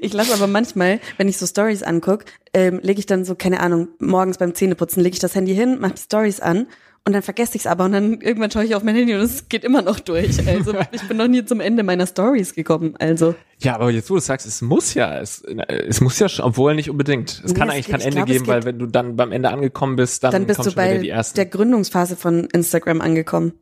Ich 0.00 0.12
lasse 0.12 0.34
aber 0.34 0.46
manchmal, 0.46 1.00
wenn 1.16 1.28
ich 1.28 1.38
so 1.38 1.46
Stories 1.46 1.82
anguck, 1.82 2.24
ähm, 2.54 2.80
lege 2.82 3.00
ich 3.00 3.06
dann 3.06 3.24
so, 3.24 3.34
keine 3.34 3.60
Ahnung, 3.60 3.88
morgens 3.98 4.38
beim 4.38 4.54
Zähneputzen, 4.54 5.02
lege 5.02 5.14
ich 5.14 5.20
das 5.20 5.34
Handy 5.34 5.54
hin, 5.54 5.78
mache 5.80 5.96
Stories 5.96 6.40
an 6.40 6.66
und 7.06 7.12
dann 7.14 7.22
vergesse 7.22 7.52
ich 7.56 7.62
es 7.62 7.66
aber 7.66 7.84
und 7.86 7.92
dann 7.92 8.20
irgendwann 8.20 8.50
schaue 8.50 8.64
ich 8.64 8.74
auf 8.74 8.82
mein 8.82 8.94
Handy 8.94 9.14
und 9.14 9.20
es 9.20 9.48
geht 9.48 9.64
immer 9.64 9.80
noch 9.82 9.98
durch. 10.00 10.46
Also 10.46 10.74
ich 10.92 11.02
bin 11.08 11.16
noch 11.16 11.28
nie 11.28 11.44
zum 11.44 11.60
Ende 11.60 11.82
meiner 11.82 12.06
Stories 12.06 12.54
gekommen. 12.54 12.94
Also 12.98 13.34
Ja, 13.60 13.74
aber 13.76 13.90
jetzt, 13.90 14.10
wo 14.10 14.14
du 14.16 14.20
sagst, 14.20 14.46
es 14.46 14.60
muss 14.60 14.92
ja, 14.94 15.18
es, 15.18 15.42
es 15.42 16.00
muss 16.02 16.18
ja 16.18 16.28
schon, 16.28 16.44
obwohl 16.44 16.74
nicht 16.74 16.90
unbedingt. 16.90 17.42
Es 17.44 17.52
Nee, 17.52 17.58
kann 17.58 17.68
es 17.68 17.74
eigentlich 17.74 17.86
geht- 17.86 17.92
kein 17.94 18.00
Ende 18.02 18.14
glaub, 18.16 18.26
geben, 18.26 18.46
weil 18.46 18.64
wenn 18.64 18.78
du 18.78 18.86
dann 18.86 19.16
beim 19.16 19.32
Ende 19.32 19.48
angekommen 19.50 19.96
bist, 19.96 20.22
dann, 20.24 20.32
dann 20.32 20.46
bist 20.46 20.58
du 20.60 20.64
schon 20.64 20.72
wieder 20.74 21.14
bei 21.16 21.22
der 21.36 21.46
Gründungsphase 21.46 22.16
von 22.16 22.44
Instagram 22.52 23.00
angekommen, 23.00 23.52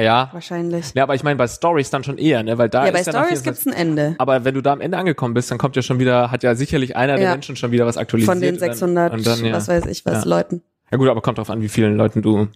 ja. 0.00 0.28
wahrscheinlich. 0.32 0.92
Ja, 0.94 1.02
aber 1.04 1.14
ich 1.14 1.22
meine 1.22 1.36
bei 1.36 1.46
Stories 1.46 1.90
dann 1.90 2.04
schon 2.04 2.18
eher, 2.18 2.42
ne, 2.42 2.58
weil 2.58 2.68
da 2.68 2.82
Ja, 2.86 2.86
ist 2.88 2.92
bei 2.92 2.98
ja 2.98 3.02
Stories 3.04 3.40
24 3.42 3.44
gibt's 3.44 3.66
ein 3.66 3.72
Ende. 3.72 4.14
Aber 4.18 4.44
wenn 4.44 4.54
du 4.54 4.60
da 4.60 4.72
am 4.72 4.80
Ende 4.80 4.98
angekommen 4.98 5.34
bist, 5.34 5.50
dann 5.50 5.58
kommt 5.58 5.76
ja 5.76 5.82
schon 5.82 5.98
wieder, 5.98 6.30
hat 6.30 6.42
ja 6.42 6.54
sicherlich 6.54 6.96
einer 6.96 7.14
der 7.16 7.24
Ja. 7.24 7.30
Menschen 7.32 7.56
schon 7.56 7.70
wieder 7.70 7.86
was 7.86 7.96
aktualisiert. 7.96 8.32
Von 8.32 8.40
den 8.40 8.54
und 8.54 8.60
dann- 8.62 8.70
600, 8.70 9.12
und 9.12 9.26
dann, 9.26 9.44
ja. 9.44 9.52
was 9.52 9.68
weiß 9.68 9.86
ich 9.86 10.04
was. 10.06 10.24
Leuten. 10.24 10.62
Ja 10.90 10.98
gut, 10.98 11.08
aber 11.08 11.20
kommt 11.22 11.38
drauf 11.38 11.50
an, 11.50 11.60
wie 11.62 11.68
vielen 11.68 11.96
Leuten 11.96 12.22
du 12.22 12.48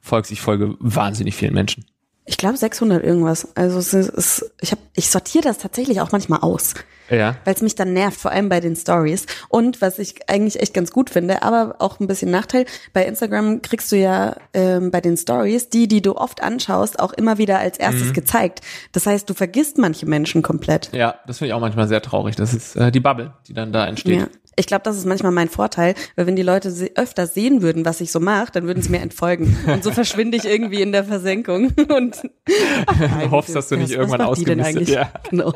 folgst. 0.00 0.30
Ich 0.32 0.40
folge 0.40 0.74
wahnsinnig 0.80 1.34
vielen 1.36 1.54
Menschen. 1.54 1.84
Ich 2.30 2.36
glaube 2.38 2.56
600 2.56 3.02
irgendwas. 3.02 3.48
Also 3.56 3.78
es 3.80 3.92
ist, 3.92 4.08
es, 4.08 4.50
ich 4.60 4.70
hab, 4.70 4.78
ich 4.94 5.10
sortiere 5.10 5.42
das 5.42 5.58
tatsächlich 5.58 6.00
auch 6.00 6.12
manchmal 6.12 6.40
aus. 6.40 6.74
Ja. 7.12 7.34
weil 7.44 7.54
es 7.54 7.60
mich 7.60 7.74
dann 7.74 7.92
nervt, 7.92 8.20
vor 8.20 8.30
allem 8.30 8.48
bei 8.48 8.60
den 8.60 8.76
Stories. 8.76 9.26
Und 9.48 9.82
was 9.82 9.98
ich 9.98 10.30
eigentlich 10.30 10.60
echt 10.62 10.72
ganz 10.72 10.92
gut 10.92 11.10
finde, 11.10 11.42
aber 11.42 11.74
auch 11.80 11.98
ein 11.98 12.06
bisschen 12.06 12.30
Nachteil, 12.30 12.66
bei 12.92 13.04
Instagram 13.04 13.62
kriegst 13.62 13.90
du 13.90 13.96
ja 13.96 14.36
ähm, 14.54 14.92
bei 14.92 15.00
den 15.00 15.16
Stories, 15.16 15.70
die, 15.70 15.88
die 15.88 16.02
du 16.02 16.14
oft 16.14 16.40
anschaust, 16.40 17.00
auch 17.00 17.12
immer 17.12 17.36
wieder 17.36 17.58
als 17.58 17.78
erstes 17.78 18.10
Mhm. 18.10 18.12
gezeigt. 18.12 18.60
Das 18.92 19.06
heißt, 19.06 19.28
du 19.28 19.34
vergisst 19.34 19.76
manche 19.76 20.06
Menschen 20.06 20.42
komplett. 20.42 20.90
Ja, 20.92 21.16
das 21.26 21.38
finde 21.38 21.48
ich 21.48 21.54
auch 21.54 21.60
manchmal 21.60 21.88
sehr 21.88 22.00
traurig. 22.00 22.36
Das 22.36 22.54
ist 22.54 22.76
äh, 22.76 22.92
die 22.92 23.00
Bubble, 23.00 23.32
die 23.48 23.54
dann 23.54 23.72
da 23.72 23.88
entsteht. 23.88 24.20
Ja. 24.20 24.26
Ich 24.60 24.66
glaube, 24.66 24.82
das 24.84 24.98
ist 24.98 25.06
manchmal 25.06 25.32
mein 25.32 25.48
Vorteil, 25.48 25.94
weil 26.16 26.26
wenn 26.26 26.36
die 26.36 26.42
Leute 26.42 26.70
se 26.70 26.90
öfter 26.94 27.26
sehen 27.26 27.62
würden, 27.62 27.86
was 27.86 28.02
ich 28.02 28.12
so 28.12 28.20
mache, 28.20 28.52
dann 28.52 28.66
würden 28.66 28.82
sie 28.82 28.90
mir 28.90 29.00
entfolgen. 29.00 29.56
Und 29.66 29.82
so 29.82 29.90
verschwinde 29.90 30.36
ich 30.36 30.44
irgendwie 30.44 30.82
in 30.82 30.92
der 30.92 31.02
Versenkung. 31.04 31.72
Und 31.88 32.20
Du 32.44 33.30
hoffst, 33.30 33.56
dass 33.56 33.68
du 33.68 33.76
nicht 33.76 33.84
Was- 33.90 33.96
irgendwann 33.96 34.20
ausgemistet 34.20 34.88
ja. 34.90 35.10
Genau. 35.30 35.54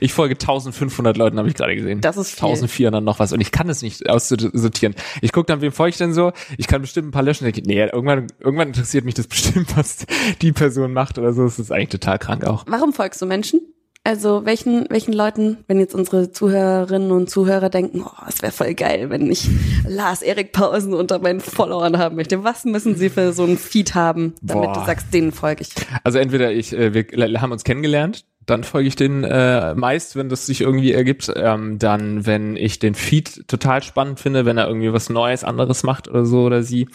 Ich 0.00 0.12
folge 0.12 0.34
1500 0.34 1.16
Leuten, 1.16 1.38
habe 1.38 1.48
ich 1.48 1.54
gerade 1.54 1.74
gesehen. 1.74 2.02
Das 2.02 2.18
ist 2.18 2.32
viel. 2.38 2.48
1400 2.48 3.02
noch 3.02 3.18
was 3.20 3.32
und 3.32 3.40
ich 3.40 3.52
kann 3.52 3.70
es 3.70 3.80
nicht 3.80 4.08
aussortieren. 4.08 4.94
Ich 5.22 5.32
gucke 5.32 5.46
dann, 5.46 5.62
wem 5.62 5.72
folge 5.72 5.90
ich 5.90 5.96
denn 5.98 6.12
so? 6.12 6.32
Ich 6.58 6.66
kann 6.66 6.82
bestimmt 6.82 7.08
ein 7.08 7.12
paar 7.12 7.22
löschen. 7.22 7.46
Ich 7.46 7.62
nee, 7.64 7.80
irgendwann, 7.80 8.26
irgendwann 8.40 8.68
interessiert 8.68 9.06
mich 9.06 9.14
das 9.14 9.26
bestimmt, 9.28 9.74
was 9.76 10.04
die 10.42 10.52
Person 10.52 10.92
macht 10.92 11.16
oder 11.18 11.32
so. 11.32 11.44
Das 11.44 11.58
ist 11.58 11.72
eigentlich 11.72 11.88
total 11.88 12.18
krank 12.18 12.44
auch. 12.44 12.64
Warum 12.68 12.92
folgst 12.92 13.22
du 13.22 13.26
Menschen? 13.26 13.60
Also 14.06 14.44
welchen, 14.44 14.86
welchen 14.88 15.12
Leuten, 15.12 15.64
wenn 15.66 15.80
jetzt 15.80 15.92
unsere 15.92 16.30
Zuhörerinnen 16.30 17.10
und 17.10 17.28
Zuhörer 17.28 17.70
denken, 17.70 18.04
oh, 18.06 18.24
es 18.28 18.40
wäre 18.40 18.52
voll 18.52 18.72
geil, 18.74 19.10
wenn 19.10 19.28
ich 19.28 19.48
Lars 19.84 20.22
Erik 20.22 20.52
Pausen 20.52 20.94
unter 20.94 21.18
meinen 21.18 21.40
Followern 21.40 21.98
haben 21.98 22.14
möchte. 22.14 22.44
Was 22.44 22.64
müssen 22.64 22.94
sie 22.94 23.10
für 23.10 23.32
so 23.32 23.42
ein 23.42 23.58
Feed 23.58 23.96
haben, 23.96 24.34
damit 24.42 24.66
Boah. 24.66 24.74
du 24.74 24.86
sagst, 24.86 25.12
denen 25.12 25.32
folge 25.32 25.62
ich? 25.62 25.70
Also 26.04 26.20
entweder 26.20 26.52
ich, 26.52 26.72
äh, 26.72 26.94
wir 26.94 27.40
haben 27.40 27.50
uns 27.50 27.64
kennengelernt, 27.64 28.24
dann 28.46 28.62
folge 28.62 28.88
ich 28.88 28.96
den 28.96 29.24
äh, 29.24 29.74
meist, 29.74 30.14
wenn 30.14 30.28
das 30.28 30.46
sich 30.46 30.60
irgendwie 30.60 30.92
ergibt. 30.92 31.32
Ähm, 31.34 31.78
dann, 31.78 32.26
wenn 32.26 32.56
ich 32.56 32.78
den 32.78 32.94
Feed 32.94 33.48
total 33.48 33.82
spannend 33.82 34.20
finde, 34.20 34.44
wenn 34.44 34.56
er 34.56 34.68
irgendwie 34.68 34.92
was 34.92 35.10
Neues, 35.10 35.42
anderes 35.42 35.82
macht 35.82 36.08
oder 36.08 36.24
so 36.24 36.44
oder 36.44 36.62
sie. 36.62 36.88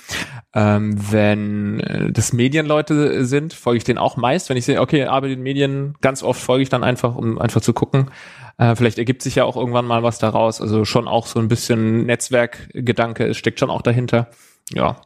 Ähm, 0.53 0.95
wenn 1.11 1.81
äh, 1.81 2.11
das 2.11 2.31
Medienleute 2.31 3.25
sind, 3.25 3.53
folge 3.53 3.77
ich 3.77 3.83
den 3.83 3.97
auch 3.97 4.15
meist. 4.15 4.49
Wenn 4.49 4.57
ich 4.57 4.65
sehe, 4.65 4.79
okay, 4.79 5.05
arbeite 5.05 5.33
in 5.33 5.43
Medien, 5.43 5.95
ganz 5.99 6.23
oft 6.23 6.41
folge 6.41 6.63
ich 6.63 6.69
dann 6.69 6.85
einfach, 6.85 7.15
um 7.15 7.37
einfach 7.37 7.61
zu 7.61 7.73
gucken. 7.73 8.09
Äh, 8.57 8.75
vielleicht 8.75 8.97
ergibt 8.97 9.21
sich 9.21 9.35
ja 9.35 9.43
auch 9.43 9.57
irgendwann 9.57 9.85
mal 9.85 10.03
was 10.03 10.19
daraus. 10.19 10.61
Also 10.61 10.85
schon 10.85 11.07
auch 11.07 11.27
so 11.27 11.39
ein 11.39 11.49
bisschen 11.49 12.05
Netzwerkgedanke, 12.05 13.33
steckt 13.33 13.59
schon 13.59 13.69
auch 13.69 13.81
dahinter. 13.81 14.29
Ja. 14.73 15.01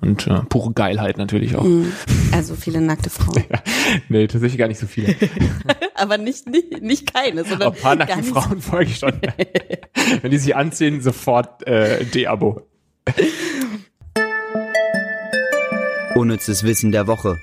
Und 0.00 0.26
äh, 0.26 0.40
pure 0.48 0.72
Geilheit 0.72 1.16
natürlich 1.18 1.56
auch. 1.56 1.64
Mhm. 1.64 1.92
Also 2.32 2.54
viele 2.54 2.80
nackte 2.80 3.10
Frauen. 3.10 3.44
Nee, 4.10 4.26
tatsächlich 4.26 4.58
gar 4.58 4.68
nicht 4.68 4.78
so 4.78 4.86
viele. 4.86 5.14
Aber 5.94 6.18
nicht, 6.18 6.46
nicht, 6.46 6.82
nicht 6.82 7.12
keine, 7.12 7.44
sondern 7.44 7.72
Ein 7.72 7.80
paar 7.80 7.96
nicht. 7.96 8.26
Frauen 8.26 8.60
folge 8.60 8.90
ich 8.90 8.98
schon. 8.98 9.14
Wenn 10.22 10.30
die 10.30 10.38
sich 10.38 10.54
anziehen, 10.54 11.00
sofort 11.00 11.66
äh, 11.66 12.04
De-Abo. 12.04 12.62
Unnützes 16.14 16.64
Wissen 16.64 16.92
der 16.92 17.06
Woche. 17.06 17.38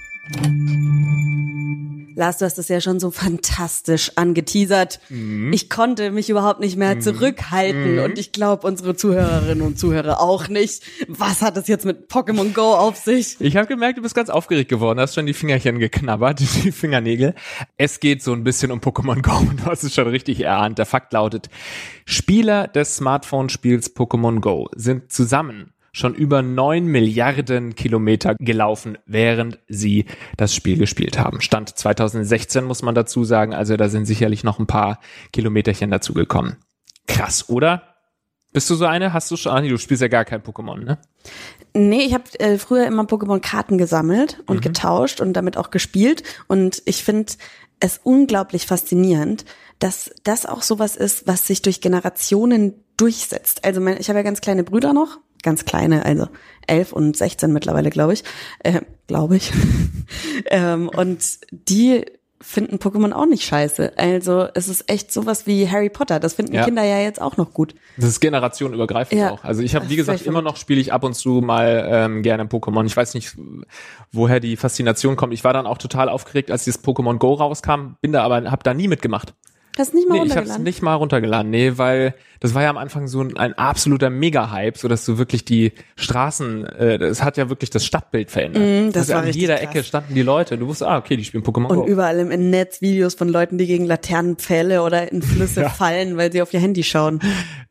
Lars, 2.15 2.37
du 2.37 2.45
hast 2.45 2.57
es 2.57 2.69
ja 2.69 2.79
schon 2.79 2.99
so 2.99 3.11
fantastisch 3.11 4.13
angeteasert. 4.15 4.99
Mhm. 5.09 5.51
Ich 5.51 5.69
konnte 5.69 6.11
mich 6.11 6.29
überhaupt 6.29 6.61
nicht 6.61 6.77
mehr 6.77 6.99
zurückhalten 6.99 7.99
und 7.99 8.17
ich 8.17 8.31
glaube, 8.31 8.65
unsere 8.65 8.95
Zuhörerinnen 8.95 9.65
und 9.65 9.77
Zuhörer 9.77 10.21
auch 10.21 10.47
nicht. 10.47 10.83
Was 11.09 11.41
hat 11.41 11.57
es 11.57 11.67
jetzt 11.67 11.85
mit 11.85 12.09
Pokémon 12.09 12.53
Go 12.53 12.73
auf 12.73 12.95
sich? 12.95 13.35
Ich 13.39 13.57
habe 13.57 13.67
gemerkt, 13.67 13.97
du 13.97 14.01
bist 14.01 14.15
ganz 14.15 14.29
aufgeregt 14.29 14.69
geworden, 14.69 14.99
hast 14.99 15.15
schon 15.15 15.25
die 15.25 15.33
Fingerchen 15.33 15.77
geknabbert, 15.77 16.39
die 16.63 16.71
Fingernägel. 16.71 17.35
Es 17.77 17.99
geht 17.99 18.23
so 18.23 18.31
ein 18.31 18.43
bisschen 18.43 18.71
um 18.71 18.79
Pokémon 18.79 19.21
Go 19.21 19.37
und 19.37 19.59
du 19.65 19.65
hast 19.65 19.83
es 19.83 19.93
schon 19.93 20.07
richtig 20.07 20.41
erahnt. 20.41 20.77
Der 20.77 20.85
Fakt 20.85 21.11
lautet, 21.11 21.49
Spieler 22.05 22.67
des 22.67 22.95
Smartphone-Spiels 22.95 23.95
Pokémon 23.95 24.39
Go 24.39 24.69
sind 24.75 25.11
zusammen 25.11 25.74
schon 25.95 26.13
über 26.13 26.41
neun 26.41 26.87
Milliarden 26.87 27.73
Kilometer 27.73 28.35
gelaufen, 28.37 28.97
während 29.05 29.59
sie 29.69 30.05
das 30.35 30.53
Spiel 30.53 30.77
gespielt 30.77 31.17
haben. 31.17 31.39
Stand 31.39 31.69
2016 31.69 32.65
muss 32.65 32.81
man 32.81 32.95
dazu 32.95 33.23
sagen, 33.23 33.53
also 33.53 33.77
da 33.77 33.87
sind 33.87 34.05
sicherlich 34.05 34.43
noch 34.43 34.59
ein 34.59 34.67
paar 34.67 34.99
Kilometerchen 35.31 35.89
dazugekommen. 35.89 36.57
Krass, 37.07 37.47
oder? 37.47 37.95
Bist 38.51 38.69
du 38.69 38.75
so 38.75 38.85
eine? 38.85 39.13
Hast 39.13 39.31
du 39.31 39.37
schon? 39.37 39.53
Ah, 39.53 39.61
nee, 39.61 39.69
du 39.69 39.77
spielst 39.77 40.01
ja 40.01 40.09
gar 40.09 40.25
kein 40.25 40.41
Pokémon, 40.41 40.83
ne? 40.83 40.97
Nee, 41.73 42.01
ich 42.01 42.13
habe 42.13 42.23
äh, 42.39 42.57
früher 42.57 42.87
immer 42.87 43.03
Pokémon-Karten 43.03 43.77
gesammelt 43.77 44.43
und 44.47 44.61
getauscht 44.61 45.21
und 45.21 45.31
damit 45.31 45.55
auch 45.55 45.71
gespielt. 45.71 46.23
Und 46.47 46.81
ich 46.85 47.05
finde 47.05 47.33
es 47.79 48.01
unglaublich 48.03 48.65
faszinierend, 48.65 49.45
dass 49.79 50.11
das 50.23 50.45
auch 50.45 50.61
sowas 50.61 50.97
ist, 50.97 51.25
was 51.25 51.47
sich 51.47 51.61
durch 51.61 51.79
Generationen 51.79 52.83
durchsetzt. 52.97 53.63
Also 53.63 53.79
mein, 53.79 53.97
ich 53.97 54.09
habe 54.09 54.19
ja 54.19 54.23
ganz 54.23 54.41
kleine 54.41 54.63
Brüder 54.63 54.93
noch, 54.93 55.19
ganz 55.45 55.63
kleine, 55.63 56.05
also 56.05 56.27
elf 56.67 56.91
und 56.91 57.15
16 57.15 57.53
mittlerweile, 57.53 57.89
glaube 57.89 58.11
ich, 58.13 58.23
äh, 58.59 58.81
glaube 59.07 59.37
ich. 59.37 59.53
ähm, 60.47 60.89
und 60.89 61.23
die 61.51 62.03
finden 62.41 62.77
Pokémon 62.77 63.11
auch 63.13 63.25
nicht 63.25 63.43
scheiße. 63.43 63.93
Also 63.97 64.47
es 64.53 64.67
ist 64.67 64.89
echt 64.91 65.11
sowas 65.11 65.47
wie 65.47 65.69
Harry 65.69 65.89
Potter. 65.89 66.19
Das 66.19 66.33
finden 66.33 66.53
Ja. 66.53 66.65
Kinder 66.65 66.83
ja 66.83 66.99
jetzt 66.99 67.19
auch 67.21 67.37
noch 67.37 67.53
gut. 67.53 67.73
Das 67.97 68.09
ist 68.09 68.19
generationenübergreifend 68.19 69.19
Ja. 69.19 69.31
auch. 69.31 69.43
Also 69.43 69.63
ich 69.63 69.73
habe, 69.73 69.89
wie 69.89 69.95
gesagt, 69.95 70.23
immer 70.23 70.41
noch 70.41 70.57
spiele 70.57 70.79
ich 70.81 70.91
ab 70.93 71.03
und 71.03 71.13
zu 71.15 71.41
mal 71.41 71.87
ähm, 71.89 72.21
gerne 72.21 72.43
Pokémon. 72.45 72.85
Ich 72.85 72.95
weiß 72.95 73.13
nicht, 73.15 73.35
woher 74.11 74.39
die 74.39 74.57
Faszination 74.57 75.15
kommt. 75.15 75.33
Ich 75.33 75.43
war 75.43 75.53
dann 75.53 75.65
auch 75.65 75.77
total 75.77 76.09
aufgeregt, 76.09 76.51
als 76.51 76.65
dieses 76.65 76.83
Pokémon 76.83 77.17
Go 77.17 77.33
rauskam, 77.33 77.95
bin 78.01 78.11
da 78.11 78.23
aber, 78.23 78.51
habe 78.51 78.63
da 78.63 78.73
nie 78.73 78.87
mitgemacht. 78.87 79.33
Hast 79.77 79.93
du 79.93 79.97
nicht 79.97 80.07
mal 80.07 80.19
Nee, 80.19 80.25
ich 80.25 80.31
habe 80.31 80.41
es 80.41 80.51
runtergeladen? 80.51 80.63
nicht 80.63 80.81
mal 80.81 80.93
runtergeladen. 80.95 81.51
Nee, 81.51 81.73
weil 81.75 82.13
das 82.39 82.53
war 82.53 82.61
ja 82.63 82.69
am 82.69 82.77
Anfang 82.77 83.07
so 83.07 83.21
ein, 83.21 83.35
ein 83.37 83.53
absoluter 83.53 84.09
Mega-Hype, 84.09 84.77
so 84.77 84.87
dass 84.87 85.03
du 85.05 85.17
wirklich 85.17 85.45
die 85.45 85.71
Straßen, 85.95 86.65
äh, 86.65 86.97
das 86.99 87.23
hat 87.23 87.37
ja 87.37 87.49
wirklich 87.49 87.69
das 87.69 87.85
Stadtbild 87.85 88.29
verändert. 88.29 88.61
Mm, 88.63 88.91
das 88.91 89.09
also 89.09 89.13
war 89.13 89.23
an 89.23 89.31
jeder 89.31 89.55
krass. 89.55 89.63
Ecke 89.63 89.83
standen 89.83 90.13
die 90.13 90.21
Leute. 90.21 90.57
Du 90.57 90.67
wusstest, 90.67 90.89
ah, 90.89 90.97
okay, 90.97 91.17
die 91.17 91.23
spielen 91.23 91.43
Pokémon 91.43 91.67
Und 91.67 91.77
Go. 91.77 91.87
überall 91.87 92.19
im 92.19 92.31
im 92.31 92.49
Netz 92.49 92.81
Videos 92.81 93.15
von 93.15 93.29
Leuten, 93.29 93.57
die 93.57 93.65
gegen 93.67 93.85
Laternenpfähle 93.85 94.81
oder 94.83 95.11
in 95.11 95.21
Flüsse 95.21 95.69
fallen, 95.69 96.17
weil 96.17 96.31
sie 96.31 96.41
auf 96.41 96.53
ihr 96.53 96.59
Handy 96.59 96.83
schauen. 96.83 97.19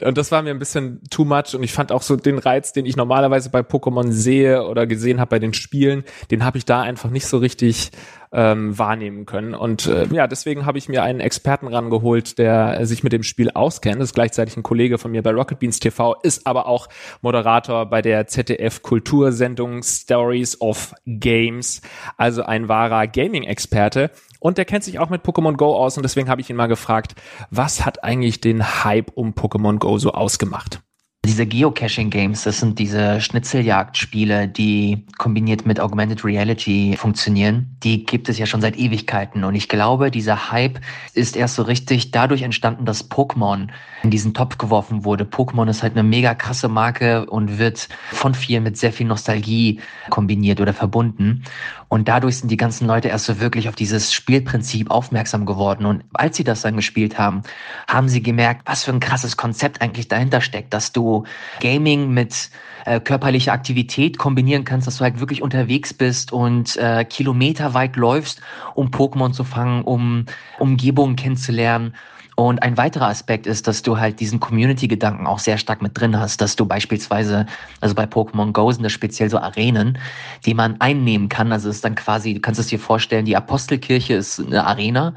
Und 0.03 0.19
das 0.19 0.33
war 0.33 0.43
mir 0.43 0.51
ein 0.51 0.59
bisschen 0.59 1.01
too 1.11 1.25
much 1.25 1.55
und 1.55 1.63
ich 1.63 1.73
fand 1.73 1.93
auch 1.93 2.03
so 2.03 2.17
den 2.17 2.39
Reiz, 2.39 2.73
den 2.73 2.87
ich 2.87 2.97
normalerweise 2.97 3.51
bei 3.51 3.61
Pokémon 3.61 4.11
sehe 4.11 4.67
oder 4.67 4.87
gesehen 4.87 5.21
habe 5.21 5.31
bei 5.31 5.39
den 5.39 5.55
Spielen, 5.55 6.05
den 6.31 6.45
habe 6.45 6.59
ich 6.59 6.65
da 6.65 6.83
einfach 6.83 7.11
nicht 7.11 7.27
so 7.27 7.39
richtig 7.39 7.91
ähm, 8.35 8.77
wahrnehmen 8.77 9.27
können. 9.27 9.55
Und 9.55 9.87
äh, 9.87 10.07
ja, 10.13 10.27
deswegen 10.27 10.67
habe 10.67 10.77
ich 10.77 10.89
mir 10.89 11.03
einen 11.03 11.21
Experten 11.21 11.69
rangeholt, 11.69 12.39
der 12.39 12.85
sich 12.85 13.05
mit 13.05 13.13
dem 13.13 13.23
Spiel 13.23 13.51
auskennt. 13.51 14.01
Das 14.01 14.11
ist 14.11 14.15
gleichzeitig 14.15 14.57
ein 14.57 14.63
Kollege 14.63 14.99
von 14.99 15.13
mir 15.13 15.23
bei 15.23 15.31
Rocket 15.31 15.61
Beans 15.61 15.79
TV, 15.79 16.17
ist 16.23 16.47
aber 16.47 16.67
auch 16.67 16.89
Moderator 17.23 17.87
bei 17.87 18.03
der 18.03 18.27
ZDF 18.27 18.83
Kultursendung 18.83 19.83
Stories 19.83 20.61
of 20.61 20.95
Games, 21.07 21.81
also 22.17 22.43
ein 22.43 22.69
wahrer 22.69 23.07
Gaming-Experte. 23.07 24.11
Und 24.41 24.59
der 24.59 24.65
kennt 24.65 24.85
sich 24.85 24.99
auch 24.99 25.09
mit 25.09 25.23
Pokémon 25.23 25.57
Go 25.57 25.75
aus 25.77 25.97
und 25.97 26.03
deswegen 26.03 26.29
habe 26.29 26.41
ich 26.41 26.51
ihn 26.51 26.57
mal 26.57 26.67
gefragt, 26.67 27.15
was 27.51 27.87
hat 27.87 28.03
eigentlich 28.05 28.41
den 28.41 28.85
Hype 28.85 29.13
um 29.15 29.33
Pokémon 29.33 29.79
Go 29.79 29.99
so 29.99 30.13
ausgemacht? 30.13 30.83
Diese 31.25 31.47
Geocaching-Games, 31.47 32.45
das 32.45 32.61
sind 32.61 32.79
diese 32.79 33.19
Schnitzeljagd-Spiele, 33.19 34.47
die 34.47 35.07
kombiniert 35.17 35.65
mit 35.65 35.81
Augmented 35.81 36.23
Reality 36.23 36.97
funktionieren. 36.99 37.77
Die 37.83 38.05
gibt 38.05 38.29
es 38.29 38.39
ja 38.39 38.45
schon 38.45 38.61
seit 38.61 38.77
Ewigkeiten. 38.77 39.43
Und 39.43 39.55
ich 39.55 39.71
glaube, 39.71 40.11
dieser 40.11 40.53
Hype 40.53 40.81
ist 41.15 41.35
erst 41.35 41.55
so 41.55 41.63
richtig 41.63 42.11
dadurch 42.11 42.43
entstanden, 42.43 42.85
dass 42.85 43.11
Pokémon 43.11 43.69
in 44.05 44.11
diesen 44.11 44.35
Topf 44.35 44.59
geworfen 44.59 45.05
wurde. 45.05 45.25
Pokémon 45.25 45.69
ist 45.69 45.83
halt 45.83 45.95
eine 45.95 46.03
mega 46.03 46.35
krasse 46.35 46.69
Marke 46.69 47.27
und 47.27 47.59
wird 47.59 47.89
von 48.13 48.35
vielen 48.35 48.63
mit 48.63 48.77
sehr 48.77 48.93
viel 48.93 49.07
Nostalgie 49.07 49.81
kombiniert 50.11 50.61
oder 50.61 50.75
verbunden. 50.75 51.43
Und 51.89 52.09
dadurch 52.09 52.39
sind 52.39 52.51
die 52.51 52.57
ganzen 52.57 52.87
Leute 52.87 53.09
erst 53.09 53.25
so 53.27 53.41
wirklich 53.41 53.69
auf 53.69 53.75
dieses 53.75 54.13
Spielprinzip 54.13 54.91
aufmerksam 54.91 55.47
geworden. 55.47 55.87
Und 55.87 56.05
als 56.13 56.37
sie 56.37 56.45
das 56.45 56.63
dann 56.63 56.77
gespielt 56.77 57.19
haben, 57.19 57.43
haben 57.89 58.09
sie 58.09 58.23
gemerkt, 58.23 58.63
was 58.67 58.85
für 58.85 58.93
ein 58.93 59.01
krasses 59.01 59.37
Konzept 59.37 59.81
eigentlich 59.81 60.09
dahinter 60.09 60.41
steckt, 60.41 60.75
dass 60.75 60.93
du 60.93 61.25
Gaming 61.61 62.11
mit 62.11 62.51
äh, 62.85 63.01
körperlicher 63.01 63.53
Aktivität 63.53 64.19
kombinieren 64.19 64.65
kannst, 64.65 64.87
dass 64.87 64.99
du 64.99 65.05
halt 65.05 65.21
wirklich 65.21 65.41
unterwegs 65.41 65.95
bist 65.95 66.33
und 66.33 66.77
äh, 66.77 67.05
kilometerweit 67.05 67.97
läufst, 67.97 68.41
um 68.75 68.89
Pokémon 68.89 69.33
zu 69.33 69.45
fangen, 69.45 69.83
um 69.83 70.27
Umgebungen 70.59 71.17
kennenzulernen. 71.17 71.95
Und 72.37 72.63
ein 72.63 72.77
weiterer 72.77 73.09
Aspekt 73.09 73.47
ist, 73.47 73.69
dass 73.69 73.83
du 73.83 73.99
halt 73.99 74.19
diesen 74.19 74.41
Community-Gedanken 74.41 75.27
auch 75.27 75.39
sehr 75.39 75.57
stark 75.57 75.83
mit 75.83 75.99
drin 75.99 76.19
hast, 76.19 76.41
dass 76.41 76.57
du 76.57 76.67
beispielsweise, 76.67 77.47
also 77.81 77.95
bei 77.95 78.05
Pokémon 78.05 78.53
Go 78.53 78.71
sind 78.73 78.83
das 78.83 78.93
speziell 78.93 79.31
so 79.31 79.39
Arenen, 79.39 79.99
die 80.45 80.55
man 80.55 80.81
einnehmen 80.81 81.29
kann. 81.29 81.53
Also 81.53 81.69
es 81.69 81.77
ist 81.77 81.85
dann 81.85 81.95
quasi, 81.95 82.35
du 82.35 82.41
kannst 82.41 82.59
es 82.59 82.67
dir 82.67 82.81
vorstellen, 82.81 83.25
die 83.25 83.37
Apostelkirche 83.37 84.15
ist 84.15 84.41
eine 84.41 84.67
Arena. 84.67 85.15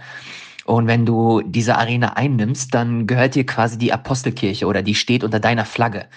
Und 0.65 0.85
wenn 0.85 1.05
du 1.05 1.41
diese 1.45 1.77
Arena 1.77 2.13
einnimmst, 2.17 2.73
dann 2.73 3.07
gehört 3.07 3.35
dir 3.35 3.45
quasi 3.45 3.77
die 3.77 3.93
Apostelkirche 3.93 4.67
oder 4.67 4.83
die 4.83 4.95
steht 4.95 5.23
unter 5.23 5.39
deiner 5.39 5.63
Flagge. 5.63 6.07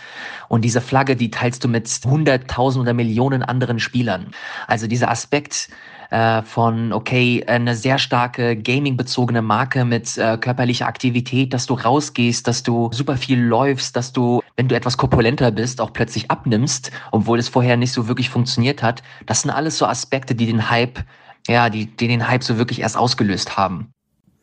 Und 0.49 0.64
diese 0.64 0.80
Flagge, 0.80 1.14
die 1.14 1.30
teilst 1.30 1.62
du 1.62 1.69
mit 1.69 1.88
hunderttausend 2.04 2.83
oder 2.83 2.92
Millionen 2.92 3.45
anderen 3.45 3.78
Spielern. 3.78 4.33
Also 4.66 4.88
dieser 4.88 5.09
Aspekt, 5.09 5.69
äh, 6.11 6.43
von, 6.43 6.93
okay, 6.93 7.45
eine 7.47 7.75
sehr 7.75 7.99
starke 7.99 8.57
gaming-bezogene 8.57 9.43
Marke 9.43 9.85
mit 9.85 10.19
äh, 10.19 10.37
körperlicher 10.38 10.87
Aktivität, 10.87 11.55
dass 11.55 11.67
du 11.67 11.75
rausgehst, 11.75 12.47
dass 12.47 12.62
du 12.62 12.90
super 12.93 13.17
viel 13.17 13.40
läufst, 13.40 13.97
dass 13.97 14.12
du, 14.12 14.43
wenn 14.57 14.69
du 14.69 14.75
etwas 14.75 14.97
korpulenter 14.97 15.50
bist, 15.50 15.81
auch 15.81 15.93
plötzlich 15.93 16.31
abnimmst, 16.31 16.90
obwohl 17.12 17.38
es 17.38 17.49
vorher 17.49 17.76
nicht 17.76 17.93
so 17.93 18.09
wirklich 18.09 18.31
funktioniert 18.31 18.83
hat. 18.83 19.02
Das 19.26 19.43
sind 19.43 19.50
alles 19.50 19.79
so 19.79 19.87
Aspekte, 19.87 20.35
die 20.35 20.47
den 20.47 20.69
Hype, 20.71 21.05
ja, 21.49 21.71
die, 21.71 21.87
die 21.87 22.09
den 22.09 22.29
Hype 22.29 22.45
so 22.45 22.59
wirklich 22.59 22.81
erst 22.81 22.97
ausgelöst 22.97 23.57
haben. 23.57 23.93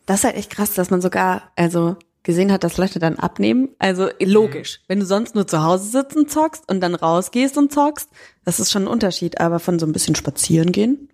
Das 0.05 0.19
ist 0.19 0.23
halt 0.23 0.37
echt 0.37 0.51
krass, 0.51 0.73
dass 0.73 0.89
man 0.89 1.01
sogar, 1.01 1.51
also 1.57 1.97
gesehen 2.23 2.51
hat, 2.51 2.63
dass 2.63 2.77
Leute 2.77 2.99
dann 2.99 3.17
abnehmen. 3.17 3.69
Also 3.79 4.09
logisch, 4.21 4.79
mhm. 4.79 4.83
wenn 4.87 4.99
du 4.99 5.05
sonst 5.05 5.35
nur 5.35 5.47
zu 5.47 5.63
Hause 5.63 5.89
sitzt 5.89 6.15
und 6.15 6.29
zockst 6.29 6.69
und 6.69 6.81
dann 6.81 6.95
rausgehst 6.95 7.57
und 7.57 7.71
zockst, 7.71 8.09
das 8.43 8.59
ist 8.59 8.71
schon 8.71 8.83
ein 8.83 8.87
Unterschied. 8.87 9.39
Aber 9.39 9.59
von 9.59 9.79
so 9.79 9.85
ein 9.85 9.93
bisschen 9.93 10.15
spazieren 10.15 10.71
gehen, 10.71 11.09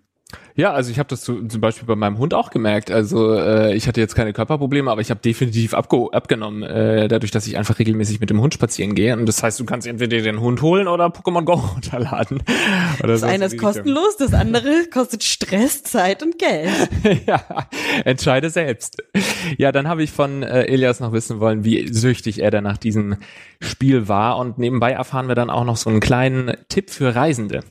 ja, 0.55 0.71
also 0.71 0.91
ich 0.91 0.99
habe 0.99 1.09
das 1.09 1.21
zum 1.21 1.47
Beispiel 1.47 1.87
bei 1.87 1.95
meinem 1.95 2.19
Hund 2.19 2.33
auch 2.33 2.51
gemerkt. 2.51 2.91
Also 2.91 3.33
äh, 3.33 3.75
ich 3.75 3.87
hatte 3.87 3.99
jetzt 3.99 4.13
keine 4.13 4.33
Körperprobleme, 4.33 4.91
aber 4.91 5.01
ich 5.01 5.09
habe 5.09 5.19
definitiv 5.19 5.73
abge 5.73 6.09
abgenommen, 6.11 6.63
äh, 6.63 7.07
dadurch, 7.07 7.31
dass 7.31 7.47
ich 7.47 7.57
einfach 7.57 7.79
regelmäßig 7.79 8.19
mit 8.19 8.29
dem 8.29 8.39
Hund 8.39 8.53
spazieren 8.53 8.93
gehe. 8.93 9.17
Und 9.17 9.25
das 9.25 9.41
heißt, 9.41 9.59
du 9.59 9.65
kannst 9.65 9.87
entweder 9.87 10.21
den 10.21 10.39
Hund 10.41 10.61
holen 10.61 10.87
oder 10.87 11.07
Pokémon 11.07 11.43
Go 11.43 11.53
runterladen. 11.75 12.43
Oder 12.99 13.13
das 13.13 13.23
eine 13.23 13.45
ist 13.45 13.57
kostenlos, 13.57 14.17
das 14.17 14.33
andere 14.33 14.85
kostet 14.91 15.23
Stress, 15.23 15.83
Zeit 15.83 16.21
und 16.21 16.37
Geld. 16.37 16.69
ja, 17.25 17.41
entscheide 18.05 18.49
selbst. 18.49 19.01
Ja, 19.57 19.71
dann 19.71 19.87
habe 19.87 20.03
ich 20.03 20.11
von 20.11 20.43
äh, 20.43 20.65
Elias 20.65 20.99
noch 20.99 21.13
wissen 21.13 21.39
wollen, 21.39 21.63
wie 21.63 21.91
süchtig 21.91 22.41
er 22.41 22.51
dann 22.51 22.63
nach 22.63 22.77
diesem 22.77 23.17
Spiel 23.59 24.07
war. 24.07 24.37
Und 24.37 24.59
nebenbei 24.59 24.91
erfahren 24.91 25.27
wir 25.27 25.35
dann 25.35 25.49
auch 25.49 25.65
noch 25.65 25.77
so 25.77 25.89
einen 25.89 25.99
kleinen 25.99 26.55
Tipp 26.69 26.91
für 26.91 27.15
Reisende. 27.15 27.61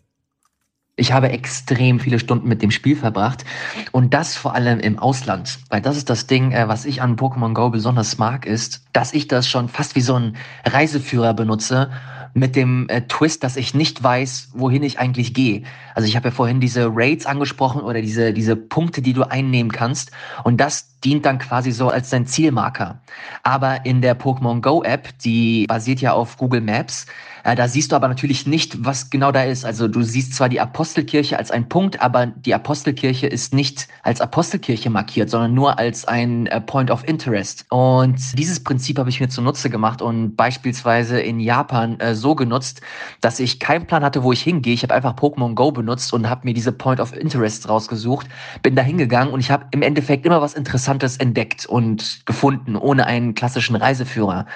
Ich 0.94 1.12
habe 1.12 1.30
extrem 1.30 2.00
viele 2.00 2.18
Stunden 2.18 2.46
mit 2.48 2.60
dem 2.60 2.70
Spiel 2.70 2.96
verbracht 2.96 3.46
und 3.92 4.12
das 4.12 4.36
vor 4.36 4.54
allem 4.54 4.78
im 4.78 4.98
Ausland, 4.98 5.58
weil 5.70 5.80
das 5.80 5.96
ist 5.96 6.10
das 6.10 6.26
Ding, 6.26 6.52
äh, 6.52 6.68
was 6.68 6.84
ich 6.84 7.00
an 7.00 7.16
Pokémon 7.16 7.54
Go 7.54 7.70
besonders 7.70 8.18
mag, 8.18 8.44
ist, 8.44 8.84
dass 8.92 9.14
ich 9.14 9.26
das 9.26 9.48
schon 9.48 9.70
fast 9.70 9.96
wie 9.96 10.02
so 10.02 10.16
ein 10.16 10.36
Reiseführer 10.66 11.32
benutze 11.32 11.90
mit 12.34 12.56
dem 12.56 12.90
äh, 12.90 13.00
Twist, 13.08 13.42
dass 13.42 13.56
ich 13.56 13.72
nicht 13.72 14.02
weiß, 14.02 14.50
wohin 14.52 14.82
ich 14.82 14.98
eigentlich 14.98 15.32
gehe. 15.32 15.62
Also 15.94 16.06
ich 16.06 16.14
habe 16.14 16.28
ja 16.28 16.34
vorhin 16.34 16.60
diese 16.60 16.90
Raids 16.92 17.24
angesprochen 17.24 17.80
oder 17.80 18.02
diese 18.02 18.34
diese 18.34 18.54
Punkte, 18.54 19.00
die 19.00 19.14
du 19.14 19.22
einnehmen 19.22 19.72
kannst 19.72 20.10
und 20.44 20.60
das 20.60 20.91
dient 21.04 21.26
dann 21.26 21.38
quasi 21.38 21.72
so 21.72 21.88
als 21.88 22.10
dein 22.10 22.26
Zielmarker. 22.26 23.00
Aber 23.42 23.84
in 23.84 24.00
der 24.02 24.18
Pokémon 24.18 24.60
Go 24.60 24.82
App, 24.82 25.08
die 25.18 25.66
basiert 25.66 26.00
ja 26.00 26.12
auf 26.12 26.36
Google 26.36 26.60
Maps, 26.60 27.06
äh, 27.44 27.56
da 27.56 27.68
siehst 27.68 27.92
du 27.92 27.96
aber 27.96 28.08
natürlich 28.08 28.46
nicht, 28.46 28.84
was 28.84 29.10
genau 29.10 29.32
da 29.32 29.42
ist. 29.42 29.64
Also 29.64 29.88
du 29.88 30.02
siehst 30.02 30.34
zwar 30.34 30.48
die 30.48 30.60
Apostelkirche 30.60 31.38
als 31.38 31.50
ein 31.50 31.68
Punkt, 31.68 32.00
aber 32.00 32.26
die 32.26 32.54
Apostelkirche 32.54 33.26
ist 33.26 33.52
nicht 33.52 33.88
als 34.02 34.20
Apostelkirche 34.20 34.90
markiert, 34.90 35.30
sondern 35.30 35.54
nur 35.54 35.78
als 35.78 36.04
ein 36.06 36.46
äh, 36.46 36.60
Point 36.60 36.90
of 36.90 37.06
Interest. 37.06 37.66
Und 37.70 38.38
dieses 38.38 38.62
Prinzip 38.62 38.98
habe 38.98 39.10
ich 39.10 39.20
mir 39.20 39.28
zunutze 39.28 39.70
gemacht 39.70 40.02
und 40.02 40.36
beispielsweise 40.36 41.20
in 41.20 41.40
Japan 41.40 41.98
äh, 42.00 42.14
so 42.14 42.34
genutzt, 42.34 42.80
dass 43.20 43.40
ich 43.40 43.58
keinen 43.58 43.86
Plan 43.86 44.04
hatte, 44.04 44.22
wo 44.22 44.32
ich 44.32 44.42
hingehe. 44.42 44.74
Ich 44.74 44.82
habe 44.82 44.94
einfach 44.94 45.14
Pokémon 45.14 45.54
Go 45.54 45.72
benutzt 45.72 46.12
und 46.12 46.28
habe 46.28 46.42
mir 46.44 46.54
diese 46.54 46.72
Point 46.72 47.00
of 47.00 47.12
Interest 47.16 47.68
rausgesucht, 47.68 48.28
bin 48.62 48.76
da 48.76 48.82
hingegangen 48.82 49.32
und 49.32 49.40
ich 49.40 49.50
habe 49.50 49.66
im 49.72 49.82
Endeffekt 49.82 50.26
immer 50.26 50.40
was 50.40 50.54
Interessantes 50.54 50.91
entdeckt 51.18 51.66
und 51.66 52.24
gefunden, 52.26 52.76
ohne 52.76 53.06
einen 53.06 53.34
klassischen 53.34 53.76
Reiseführer. 53.76 54.46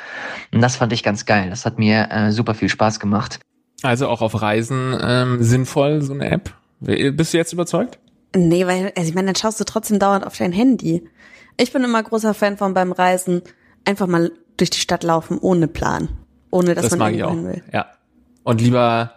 Und 0.52 0.60
das 0.60 0.76
fand 0.76 0.92
ich 0.92 1.02
ganz 1.02 1.26
geil. 1.26 1.50
Das 1.50 1.66
hat 1.66 1.78
mir 1.78 2.08
äh, 2.10 2.32
super 2.32 2.54
viel 2.54 2.68
Spaß 2.68 2.86
Spaß 2.86 3.00
gemacht. 3.00 3.40
Also 3.82 4.08
auch 4.08 4.22
auf 4.22 4.40
Reisen 4.40 4.96
ähm, 5.00 5.42
sinnvoll, 5.42 6.02
so 6.02 6.14
eine 6.14 6.30
App? 6.30 6.52
Bist 6.80 7.32
du 7.32 7.38
jetzt 7.38 7.52
überzeugt? 7.52 7.98
Nee, 8.34 8.66
weil, 8.66 8.92
also 8.96 9.08
ich 9.08 9.14
meine, 9.14 9.26
dann 9.26 9.36
schaust 9.36 9.60
du 9.60 9.64
trotzdem 9.64 9.98
dauernd 9.98 10.26
auf 10.26 10.36
dein 10.36 10.52
Handy. 10.52 11.08
Ich 11.58 11.72
bin 11.72 11.82
immer 11.84 12.02
großer 12.02 12.34
Fan 12.34 12.56
von 12.56 12.74
beim 12.74 12.92
Reisen 12.92 13.42
einfach 13.84 14.06
mal 14.06 14.30
durch 14.56 14.70
die 14.70 14.78
Stadt 14.78 15.04
laufen 15.04 15.38
ohne 15.38 15.68
Plan. 15.68 16.08
Ohne 16.50 16.74
dass 16.74 16.84
das 16.84 16.90
man 16.92 16.98
mag 16.98 17.14
ich 17.14 17.24
auch. 17.24 17.34
will. 17.34 17.62
Ja. 17.72 17.86
Und 18.44 18.60
lieber 18.60 19.12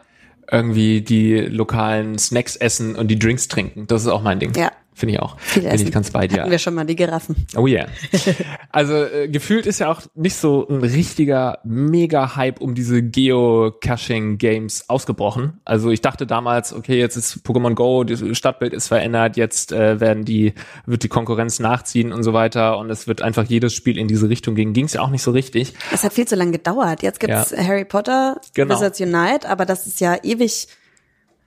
irgendwie 0.51 1.01
die 1.01 1.35
lokalen 1.41 2.17
Snacks 2.17 2.55
essen 2.55 2.95
und 2.95 3.07
die 3.09 3.19
Drinks 3.19 3.47
trinken. 3.47 3.87
Das 3.87 4.01
ist 4.01 4.07
auch 4.07 4.23
mein 4.23 4.39
Ding. 4.39 4.53
Ja. 4.55 4.71
Finde 4.99 5.15
ich 5.15 5.21
auch. 5.21 5.39
Viel 5.39 5.63
Bin 5.63 5.79
ich 5.79 5.91
ganz 5.93 6.11
bei 6.11 6.27
dir. 6.27 6.41
Hatten 6.41 6.51
wir 6.51 6.59
schon 6.59 6.73
mal 6.73 6.83
die 6.83 6.97
Giraffen. 6.97 7.47
Oh 7.55 7.65
yeah. 7.67 7.87
Also 8.71 8.93
äh, 8.93 9.29
gefühlt 9.29 9.65
ist 9.65 9.79
ja 9.79 9.89
auch 9.89 10.01
nicht 10.13 10.35
so 10.35 10.67
ein 10.67 10.81
richtiger 10.81 11.59
Mega-Hype 11.63 12.59
um 12.59 12.75
diese 12.75 13.01
Geocaching-Games 13.01 14.89
ausgebrochen. 14.89 15.59
Also 15.63 15.89
ich 15.89 16.01
dachte 16.01 16.27
damals, 16.27 16.73
okay, 16.73 16.99
jetzt 16.99 17.15
ist 17.15 17.45
Pokémon 17.45 17.75
Go, 17.75 18.03
das 18.03 18.21
Stadtbild 18.37 18.73
ist 18.73 18.89
verändert, 18.89 19.37
jetzt 19.37 19.71
äh, 19.71 20.01
werden 20.01 20.25
die, 20.25 20.53
wird 20.85 21.03
die 21.03 21.07
Konkurrenz 21.07 21.59
nachziehen 21.59 22.11
und 22.11 22.23
so 22.23 22.33
weiter 22.33 22.77
und 22.77 22.89
es 22.89 23.07
wird 23.07 23.21
einfach 23.21 23.45
jedes 23.45 23.73
Spiel 23.73 23.97
in 23.97 24.09
diese 24.09 24.27
Richtung 24.27 24.53
gehen. 24.53 24.73
Ging 24.73 24.85
es 24.85 24.93
ja 24.93 25.01
auch 25.01 25.09
nicht 25.09 25.23
so 25.23 25.31
richtig. 25.31 25.73
Es 25.93 26.03
hat 26.03 26.11
viel 26.11 26.27
zu 26.27 26.35
lange 26.35 26.51
gedauert. 26.51 27.03
Jetzt 27.03 27.21
gibt's 27.21 27.51
ja. 27.51 27.65
Harry 27.65 27.85
Potter, 27.85 28.39
genau. 28.53 28.75
Wizards 28.75 28.99
Unite, 28.99 29.47
aber 29.47 29.65
das 29.65 29.87
ist 29.87 30.01
ja 30.01 30.17
ewig, 30.23 30.67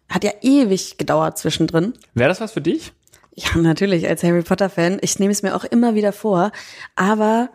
hat 0.08 0.24
ja 0.24 0.32
ewig 0.40 0.96
gedauert 0.96 1.36
zwischendrin. 1.36 1.92
Wäre 2.14 2.30
das 2.30 2.40
was 2.40 2.52
für 2.52 2.62
dich? 2.62 2.92
Ja, 3.34 3.56
natürlich, 3.56 4.08
als 4.08 4.22
Harry 4.22 4.42
Potter-Fan. 4.42 4.98
Ich 5.00 5.18
nehme 5.18 5.32
es 5.32 5.42
mir 5.42 5.56
auch 5.56 5.64
immer 5.64 5.94
wieder 5.94 6.12
vor. 6.12 6.52
Aber 6.96 7.50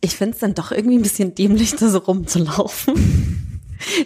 ich 0.00 0.16
finde 0.16 0.34
es 0.34 0.40
dann 0.40 0.54
doch 0.54 0.72
irgendwie 0.72 0.98
ein 0.98 1.02
bisschen 1.02 1.34
dämlich, 1.34 1.76
da 1.76 1.88
so 1.88 1.98
rumzulaufen. 1.98 2.94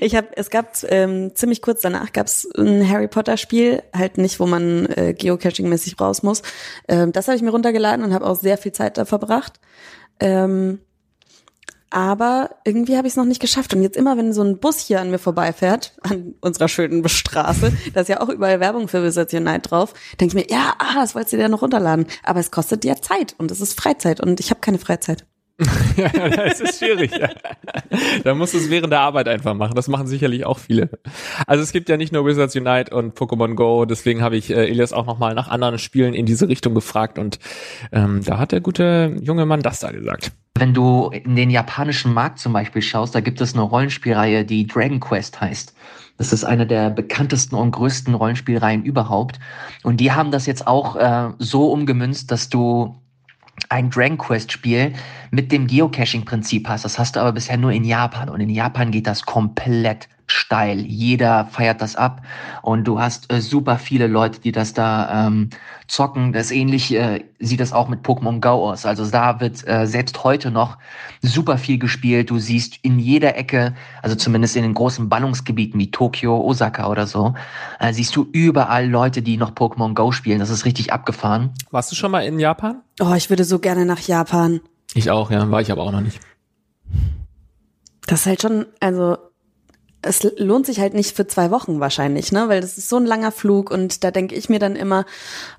Ich 0.00 0.16
habe, 0.16 0.28
es 0.36 0.48
gab 0.48 0.74
ähm, 0.88 1.34
ziemlich 1.34 1.60
kurz 1.60 1.82
danach 1.82 2.10
gab 2.12 2.28
es 2.28 2.48
ein 2.56 2.88
Harry 2.88 3.08
Potter 3.08 3.36
Spiel, 3.36 3.82
halt 3.94 4.16
nicht, 4.16 4.40
wo 4.40 4.46
man 4.46 4.86
äh, 4.86 5.14
Geocaching-mäßig 5.14 6.00
raus 6.00 6.22
muss. 6.22 6.40
Ähm, 6.88 7.12
das 7.12 7.28
habe 7.28 7.36
ich 7.36 7.42
mir 7.42 7.50
runtergeladen 7.50 8.02
und 8.02 8.14
habe 8.14 8.26
auch 8.26 8.36
sehr 8.36 8.56
viel 8.56 8.72
Zeit 8.72 8.96
da 8.96 9.04
verbracht. 9.04 9.60
Ähm, 10.18 10.80
aber 11.90 12.50
irgendwie 12.64 12.96
habe 12.96 13.06
ich 13.06 13.12
es 13.12 13.16
noch 13.16 13.24
nicht 13.24 13.40
geschafft. 13.40 13.74
Und 13.74 13.82
jetzt 13.82 13.96
immer, 13.96 14.16
wenn 14.16 14.32
so 14.32 14.42
ein 14.42 14.58
Bus 14.58 14.78
hier 14.78 15.00
an 15.00 15.10
mir 15.10 15.18
vorbeifährt, 15.18 15.96
an 16.02 16.34
unserer 16.40 16.68
schönen 16.68 17.08
Straße, 17.08 17.72
da 17.94 18.00
ist 18.00 18.08
ja 18.08 18.20
auch 18.20 18.28
überall 18.28 18.60
Werbung 18.60 18.88
für 18.88 19.04
Wizards 19.04 19.32
Unite 19.34 19.68
drauf, 19.68 19.94
denke 20.20 20.36
ich 20.36 20.46
mir, 20.46 20.54
ja, 20.54 20.74
ah, 20.78 20.94
das 20.96 21.14
wolltest 21.14 21.34
du 21.34 21.36
dir 21.36 21.48
noch 21.48 21.62
runterladen. 21.62 22.06
Aber 22.22 22.40
es 22.40 22.50
kostet 22.50 22.84
ja 22.84 22.96
Zeit 22.96 23.34
und 23.38 23.50
es 23.50 23.60
ist 23.60 23.80
Freizeit 23.80 24.20
und 24.20 24.40
ich 24.40 24.50
habe 24.50 24.60
keine 24.60 24.78
Freizeit. 24.78 25.24
ja, 25.96 26.08
das 26.28 26.60
ist 26.60 26.78
schwierig. 26.78 27.10
da 28.24 28.34
musst 28.34 28.52
du 28.52 28.58
es 28.58 28.68
während 28.68 28.92
der 28.92 29.00
Arbeit 29.00 29.26
einfach 29.26 29.54
machen. 29.54 29.74
Das 29.74 29.88
machen 29.88 30.06
sicherlich 30.06 30.44
auch 30.44 30.58
viele. 30.58 30.90
Also 31.46 31.62
es 31.62 31.72
gibt 31.72 31.88
ja 31.88 31.96
nicht 31.96 32.12
nur 32.12 32.26
Wizards 32.26 32.54
Unite 32.54 32.94
und 32.94 33.16
Pokémon 33.16 33.54
Go, 33.54 33.86
deswegen 33.86 34.22
habe 34.22 34.36
ich 34.36 34.50
äh, 34.50 34.66
Elias 34.66 34.92
auch 34.92 35.06
nochmal 35.06 35.34
nach 35.34 35.48
anderen 35.48 35.78
Spielen 35.78 36.12
in 36.12 36.26
diese 36.26 36.48
Richtung 36.48 36.74
gefragt 36.74 37.18
und 37.18 37.38
ähm, 37.90 38.22
da 38.22 38.38
hat 38.38 38.52
der 38.52 38.60
gute 38.60 39.16
junge 39.22 39.46
Mann 39.46 39.62
das 39.62 39.80
da 39.80 39.92
gesagt. 39.92 40.32
Wenn 40.58 40.74
du 40.74 41.08
in 41.08 41.36
den 41.36 41.50
japanischen 41.50 42.12
Markt 42.12 42.38
zum 42.38 42.52
Beispiel 42.52 42.82
schaust, 42.82 43.14
da 43.14 43.20
gibt 43.20 43.40
es 43.40 43.54
eine 43.54 43.62
Rollenspielreihe, 43.62 44.44
die 44.44 44.66
Dragon 44.66 45.00
Quest 45.00 45.40
heißt. 45.40 45.74
Das 46.18 46.32
ist 46.32 46.44
eine 46.44 46.66
der 46.66 46.90
bekanntesten 46.90 47.56
und 47.56 47.72
größten 47.72 48.14
Rollenspielreihen 48.14 48.84
überhaupt. 48.84 49.38
Und 49.82 50.00
die 50.00 50.12
haben 50.12 50.30
das 50.30 50.46
jetzt 50.46 50.66
auch 50.66 50.96
äh, 50.96 51.32
so 51.38 51.70
umgemünzt, 51.72 52.30
dass 52.30 52.48
du 52.48 52.96
ein 53.68 53.90
Dragon 53.90 54.18
Quest 54.18 54.52
Spiel 54.52 54.92
mit 55.30 55.52
dem 55.52 55.66
Geocaching-Prinzip 55.66 56.68
hast. 56.68 56.84
Das 56.84 56.98
hast 56.98 57.16
du 57.16 57.20
aber 57.20 57.32
bisher 57.32 57.56
nur 57.56 57.72
in 57.72 57.84
Japan. 57.84 58.28
Und 58.28 58.40
in 58.40 58.50
Japan 58.50 58.90
geht 58.90 59.06
das 59.06 59.22
komplett 59.24 60.08
steil. 60.26 60.80
Jeder 60.80 61.46
feiert 61.46 61.80
das 61.80 61.96
ab 61.96 62.22
und 62.62 62.84
du 62.84 63.00
hast 63.00 63.32
äh, 63.32 63.40
super 63.40 63.78
viele 63.78 64.06
Leute, 64.06 64.40
die 64.40 64.52
das 64.52 64.74
da 64.74 65.26
ähm, 65.26 65.50
zocken. 65.88 66.32
Das 66.32 66.50
ähnlich 66.50 66.94
äh, 66.94 67.24
sieht 67.38 67.60
das 67.60 67.72
auch 67.72 67.88
mit 67.88 68.04
Pokémon 68.04 68.40
Go 68.40 68.70
aus. 68.70 68.86
Also 68.86 69.08
da 69.08 69.40
wird 69.40 69.66
äh, 69.66 69.86
selbst 69.86 70.24
heute 70.24 70.50
noch 70.50 70.78
super 71.22 71.58
viel 71.58 71.78
gespielt. 71.78 72.30
Du 72.30 72.38
siehst 72.38 72.78
in 72.82 72.98
jeder 72.98 73.36
Ecke, 73.36 73.74
also 74.02 74.16
zumindest 74.16 74.56
in 74.56 74.62
den 74.62 74.74
großen 74.74 75.08
Ballungsgebieten 75.08 75.78
wie 75.78 75.90
Tokio, 75.90 76.40
Osaka 76.40 76.88
oder 76.88 77.06
so, 77.06 77.34
äh, 77.78 77.92
siehst 77.92 78.16
du 78.16 78.26
überall 78.32 78.88
Leute, 78.88 79.22
die 79.22 79.36
noch 79.36 79.52
Pokémon 79.52 79.94
Go 79.94 80.12
spielen. 80.12 80.40
Das 80.40 80.50
ist 80.50 80.64
richtig 80.64 80.92
abgefahren. 80.92 81.52
Warst 81.70 81.92
du 81.92 81.96
schon 81.96 82.10
mal 82.10 82.20
in 82.20 82.38
Japan? 82.38 82.82
Oh, 83.00 83.14
ich 83.14 83.30
würde 83.30 83.44
so 83.44 83.58
gerne 83.58 83.84
nach 83.84 84.00
Japan. 84.00 84.60
Ich 84.94 85.10
auch, 85.10 85.30
ja, 85.30 85.50
war 85.50 85.60
ich 85.60 85.70
aber 85.70 85.82
auch 85.82 85.92
noch 85.92 86.00
nicht. 86.00 86.20
Das 88.06 88.20
ist 88.20 88.26
halt 88.26 88.42
schon, 88.42 88.66
also 88.80 89.18
es 90.06 90.22
lohnt 90.38 90.66
sich 90.66 90.80
halt 90.80 90.94
nicht 90.94 91.16
für 91.16 91.26
zwei 91.26 91.50
Wochen 91.50 91.80
wahrscheinlich, 91.80 92.32
ne? 92.32 92.48
Weil 92.48 92.60
das 92.60 92.78
ist 92.78 92.88
so 92.88 92.96
ein 92.96 93.06
langer 93.06 93.32
Flug 93.32 93.70
und 93.70 94.04
da 94.04 94.10
denke 94.10 94.34
ich 94.34 94.48
mir 94.48 94.58
dann 94.58 94.76
immer, 94.76 95.04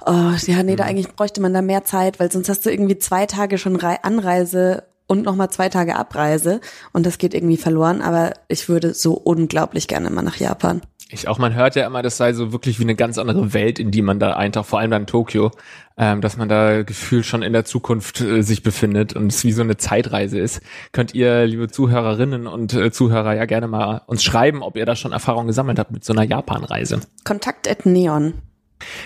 oh, 0.05 0.31
ja, 0.45 0.63
nee, 0.63 0.75
da 0.75 0.83
mhm. 0.86 0.89
eigentlich 0.89 1.15
bräuchte 1.15 1.41
man 1.41 1.53
da 1.53 1.62
mehr 1.62 1.83
Zeit, 1.83 2.19
weil 2.19 2.31
sonst 2.31 2.49
hast 2.49 2.65
du 2.65 2.71
irgendwie 2.71 2.97
zwei 2.97 3.25
Tage 3.25 3.57
schon 3.57 3.77
Anreise 3.77 4.83
und 5.07 5.23
nochmal 5.23 5.49
zwei 5.49 5.69
Tage 5.69 5.95
Abreise 5.95 6.60
und 6.93 7.05
das 7.05 7.17
geht 7.17 7.33
irgendwie 7.33 7.57
verloren. 7.57 8.01
Aber 8.01 8.33
ich 8.47 8.69
würde 8.69 8.93
so 8.93 9.13
unglaublich 9.13 9.88
gerne 9.88 10.10
mal 10.10 10.21
nach 10.21 10.38
Japan. 10.38 10.81
Ich 11.09 11.29
auch, 11.29 11.37
man 11.37 11.53
hört 11.53 11.75
ja 11.75 11.87
immer, 11.87 12.01
das 12.01 12.17
sei 12.17 12.33
so 12.33 12.51
wirklich 12.51 12.79
wie 12.79 12.83
eine 12.83 12.95
ganz 12.95 13.17
andere 13.17 13.53
Welt, 13.53 13.79
in 13.79 13.91
die 13.91 14.01
man 14.01 14.19
da 14.19 14.35
eintaucht, 14.35 14.67
vor 14.67 14.79
allem 14.79 14.91
dann 14.91 15.07
Tokio, 15.07 15.51
ähm, 15.97 16.19
dass 16.19 16.35
man 16.35 16.49
da 16.49 16.83
gefühlt 16.83 17.25
schon 17.25 17.43
in 17.43 17.53
der 17.53 17.63
Zukunft 17.63 18.19
äh, 18.19 18.41
sich 18.41 18.61
befindet 18.61 19.13
und 19.13 19.31
es 19.31 19.45
wie 19.45 19.53
so 19.53 19.61
eine 19.61 19.77
Zeitreise 19.77 20.37
ist. 20.37 20.61
Könnt 20.91 21.13
ihr, 21.13 21.45
liebe 21.45 21.69
Zuhörerinnen 21.69 22.45
und 22.45 22.73
äh, 22.73 22.91
Zuhörer, 22.91 23.35
ja 23.35 23.45
gerne 23.45 23.67
mal 23.67 24.01
uns 24.07 24.21
schreiben, 24.21 24.61
ob 24.61 24.75
ihr 24.75 24.85
da 24.85 24.97
schon 24.97 25.13
Erfahrung 25.13 25.47
gesammelt 25.47 25.79
habt 25.79 25.91
mit 25.91 26.03
so 26.03 26.11
einer 26.11 26.23
Japan-Reise. 26.23 26.99
Kontakt 27.23 27.69
at 27.69 27.85
Neon. 27.85 28.33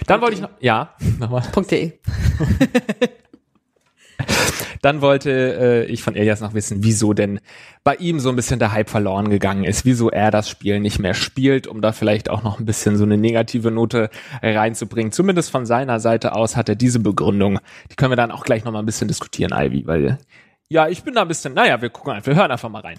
Dann 0.07 0.21
wollte 0.21 0.35
ich 0.35 0.41
noch, 0.41 0.49
ja, 0.59 0.95
nochmal. 1.19 1.43
.de. 1.69 1.93
Dann 4.81 5.01
wollte 5.01 5.31
äh, 5.31 5.85
ich 5.85 6.03
von 6.03 6.15
Elias 6.15 6.41
noch 6.41 6.53
wissen, 6.53 6.83
wieso 6.83 7.13
denn 7.13 7.39
bei 7.83 7.95
ihm 7.95 8.19
so 8.19 8.29
ein 8.29 8.35
bisschen 8.35 8.59
der 8.59 8.71
Hype 8.71 8.89
verloren 8.89 9.29
gegangen 9.29 9.63
ist, 9.63 9.85
wieso 9.85 10.09
er 10.09 10.31
das 10.31 10.49
Spiel 10.49 10.79
nicht 10.79 10.99
mehr 10.99 11.13
spielt, 11.13 11.67
um 11.67 11.81
da 11.81 11.91
vielleicht 11.91 12.29
auch 12.29 12.43
noch 12.43 12.59
ein 12.59 12.65
bisschen 12.65 12.97
so 12.97 13.03
eine 13.03 13.17
negative 13.17 13.71
Note 13.71 14.09
reinzubringen. 14.41 15.11
Zumindest 15.11 15.51
von 15.51 15.65
seiner 15.65 15.99
Seite 15.99 16.35
aus 16.35 16.55
hat 16.55 16.69
er 16.69 16.75
diese 16.75 16.99
Begründung. 16.99 17.59
Die 17.91 17.95
können 17.95 18.11
wir 18.11 18.17
dann 18.17 18.31
auch 18.31 18.43
gleich 18.43 18.63
noch 18.63 18.71
mal 18.71 18.79
ein 18.79 18.85
bisschen 18.85 19.07
diskutieren, 19.07 19.51
Ivy, 19.53 19.85
weil 19.85 20.17
ja, 20.69 20.87
ich 20.87 21.03
bin 21.03 21.13
da 21.13 21.23
ein 21.23 21.27
bisschen, 21.27 21.53
naja, 21.53 21.81
wir 21.81 21.89
gucken 21.89 22.13
einfach, 22.13 22.27
wir 22.27 22.35
hören 22.35 22.49
einfach 22.49 22.69
mal 22.69 22.81
rein. 22.81 22.97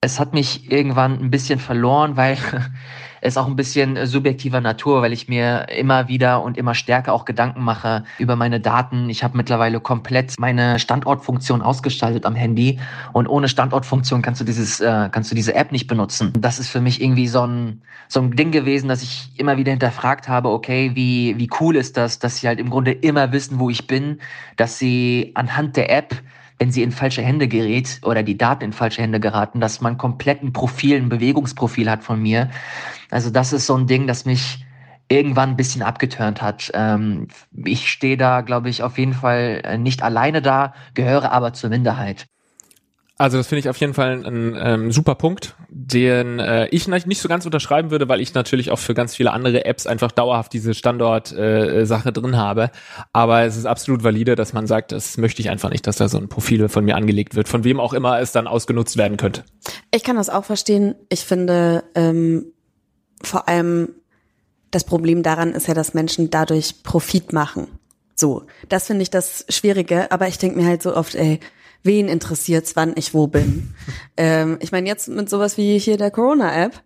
Es 0.00 0.18
hat 0.18 0.34
mich 0.34 0.70
irgendwann 0.70 1.18
ein 1.20 1.30
bisschen 1.30 1.60
verloren, 1.60 2.16
weil 2.16 2.36
ist 3.22 3.38
auch 3.38 3.46
ein 3.46 3.56
bisschen 3.56 3.96
äh, 3.96 4.06
subjektiver 4.06 4.60
Natur, 4.60 5.00
weil 5.00 5.12
ich 5.12 5.28
mir 5.28 5.68
immer 5.68 6.08
wieder 6.08 6.42
und 6.42 6.58
immer 6.58 6.74
stärker 6.74 7.12
auch 7.12 7.24
Gedanken 7.24 7.62
mache 7.62 8.04
über 8.18 8.36
meine 8.36 8.60
Daten. 8.60 9.08
Ich 9.08 9.24
habe 9.24 9.36
mittlerweile 9.36 9.80
komplett 9.80 10.34
meine 10.38 10.78
Standortfunktion 10.78 11.62
ausgestaltet 11.62 12.26
am 12.26 12.34
Handy 12.34 12.80
und 13.12 13.28
ohne 13.28 13.48
Standortfunktion 13.48 14.22
kannst 14.22 14.40
du 14.40 14.44
dieses 14.44 14.80
äh, 14.80 15.08
kannst 15.10 15.30
du 15.30 15.34
diese 15.34 15.54
App 15.54 15.72
nicht 15.72 15.86
benutzen. 15.86 16.32
Das 16.38 16.58
ist 16.58 16.68
für 16.68 16.80
mich 16.80 17.00
irgendwie 17.00 17.28
so 17.28 17.46
ein 17.46 17.82
so 18.08 18.20
ein 18.20 18.32
Ding 18.32 18.50
gewesen, 18.50 18.88
dass 18.88 19.02
ich 19.02 19.30
immer 19.36 19.56
wieder 19.56 19.70
hinterfragt 19.70 20.28
habe, 20.28 20.50
okay, 20.50 20.90
wie 20.94 21.38
wie 21.38 21.48
cool 21.60 21.76
ist 21.76 21.96
das, 21.96 22.18
dass 22.18 22.38
sie 22.38 22.48
halt 22.48 22.58
im 22.58 22.70
Grunde 22.70 22.92
immer 22.92 23.32
wissen, 23.32 23.60
wo 23.60 23.70
ich 23.70 23.86
bin, 23.86 24.18
dass 24.56 24.78
sie 24.78 25.30
anhand 25.34 25.76
der 25.76 25.90
App 25.96 26.16
wenn 26.58 26.70
sie 26.70 26.82
in 26.82 26.92
falsche 26.92 27.22
Hände 27.22 27.48
gerät 27.48 28.00
oder 28.04 28.22
die 28.22 28.38
Daten 28.38 28.64
in 28.64 28.72
falsche 28.72 29.02
Hände 29.02 29.20
geraten, 29.20 29.60
dass 29.60 29.80
man 29.80 29.98
komplett 29.98 30.42
ein 30.42 30.52
Profil, 30.52 30.96
ein 30.96 31.08
Bewegungsprofil 31.08 31.90
hat 31.90 32.04
von 32.04 32.20
mir. 32.20 32.50
Also 33.10 33.30
das 33.30 33.52
ist 33.52 33.66
so 33.66 33.76
ein 33.76 33.86
Ding, 33.86 34.06
das 34.06 34.24
mich 34.24 34.64
irgendwann 35.08 35.50
ein 35.50 35.56
bisschen 35.56 35.82
abgeturnt 35.82 36.40
hat. 36.40 36.70
Ähm, 36.74 37.28
ich 37.64 37.90
stehe 37.90 38.16
da, 38.16 38.40
glaube 38.40 38.70
ich, 38.70 38.82
auf 38.82 38.98
jeden 38.98 39.12
Fall 39.14 39.60
äh, 39.64 39.78
nicht 39.78 40.02
alleine 40.02 40.40
da, 40.40 40.74
gehöre 40.94 41.32
aber 41.32 41.52
zur 41.52 41.70
Minderheit. 41.70 42.26
Also 43.22 43.36
das 43.36 43.46
finde 43.46 43.60
ich 43.60 43.68
auf 43.68 43.76
jeden 43.76 43.94
Fall 43.94 44.26
ein 44.26 44.58
ähm, 44.60 44.90
super 44.90 45.14
Punkt, 45.14 45.54
den 45.68 46.40
äh, 46.40 46.66
ich 46.72 46.88
nicht 46.88 47.20
so 47.20 47.28
ganz 47.28 47.46
unterschreiben 47.46 47.92
würde, 47.92 48.08
weil 48.08 48.20
ich 48.20 48.34
natürlich 48.34 48.72
auch 48.72 48.80
für 48.80 48.94
ganz 48.94 49.14
viele 49.14 49.32
andere 49.32 49.64
Apps 49.64 49.86
einfach 49.86 50.10
dauerhaft 50.10 50.52
diese 50.52 50.74
Standort-Sache 50.74 52.08
äh, 52.08 52.12
drin 52.12 52.36
habe. 52.36 52.72
Aber 53.12 53.42
es 53.42 53.56
ist 53.56 53.64
absolut 53.64 54.02
valide, 54.02 54.34
dass 54.34 54.54
man 54.54 54.66
sagt, 54.66 54.90
das 54.90 55.18
möchte 55.18 55.40
ich 55.40 55.50
einfach 55.50 55.70
nicht, 55.70 55.86
dass 55.86 55.98
da 55.98 56.08
so 56.08 56.18
ein 56.18 56.28
Profil 56.28 56.68
von 56.68 56.84
mir 56.84 56.96
angelegt 56.96 57.36
wird, 57.36 57.46
von 57.46 57.62
wem 57.62 57.78
auch 57.78 57.92
immer 57.92 58.18
es 58.18 58.32
dann 58.32 58.48
ausgenutzt 58.48 58.96
werden 58.96 59.18
könnte. 59.18 59.44
Ich 59.92 60.02
kann 60.02 60.16
das 60.16 60.28
auch 60.28 60.44
verstehen. 60.44 60.96
Ich 61.08 61.20
finde 61.20 61.84
ähm, 61.94 62.46
vor 63.22 63.48
allem 63.48 63.90
das 64.72 64.82
Problem 64.82 65.22
daran 65.22 65.52
ist 65.52 65.68
ja, 65.68 65.74
dass 65.74 65.94
Menschen 65.94 66.30
dadurch 66.30 66.82
Profit 66.82 67.32
machen. 67.32 67.68
So, 68.16 68.42
das 68.68 68.88
finde 68.88 69.02
ich 69.02 69.10
das 69.10 69.44
Schwierige. 69.48 70.10
Aber 70.10 70.26
ich 70.26 70.38
denke 70.38 70.58
mir 70.58 70.66
halt 70.66 70.82
so 70.82 70.96
oft, 70.96 71.14
ey, 71.14 71.38
wen 71.82 72.08
interessiert's, 72.08 72.76
wann 72.76 72.92
ich 72.96 73.14
wo 73.14 73.26
bin. 73.26 73.74
ähm, 74.16 74.58
ich 74.60 74.72
meine, 74.72 74.88
jetzt 74.88 75.08
mit 75.08 75.28
sowas 75.28 75.56
wie 75.56 75.78
hier 75.78 75.96
der 75.96 76.10
Corona-App, 76.10 76.82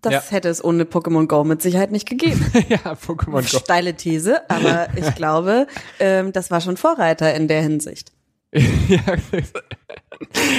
das 0.00 0.12
ja. 0.12 0.22
hätte 0.30 0.48
es 0.48 0.62
ohne 0.62 0.84
Pokémon 0.84 1.28
Go 1.28 1.44
mit 1.44 1.62
Sicherheit 1.62 1.92
nicht 1.92 2.08
gegeben. 2.08 2.44
ja, 2.68 2.92
Pokémon 2.94 3.40
Go. 3.50 3.58
Steile 3.58 3.94
These, 3.94 4.48
aber 4.50 4.88
ich 4.96 5.14
glaube, 5.14 5.66
ähm, 6.00 6.32
das 6.32 6.50
war 6.50 6.60
schon 6.60 6.76
Vorreiter 6.76 7.34
in 7.34 7.48
der 7.48 7.62
Hinsicht. 7.62 8.12
ja, 8.52 9.00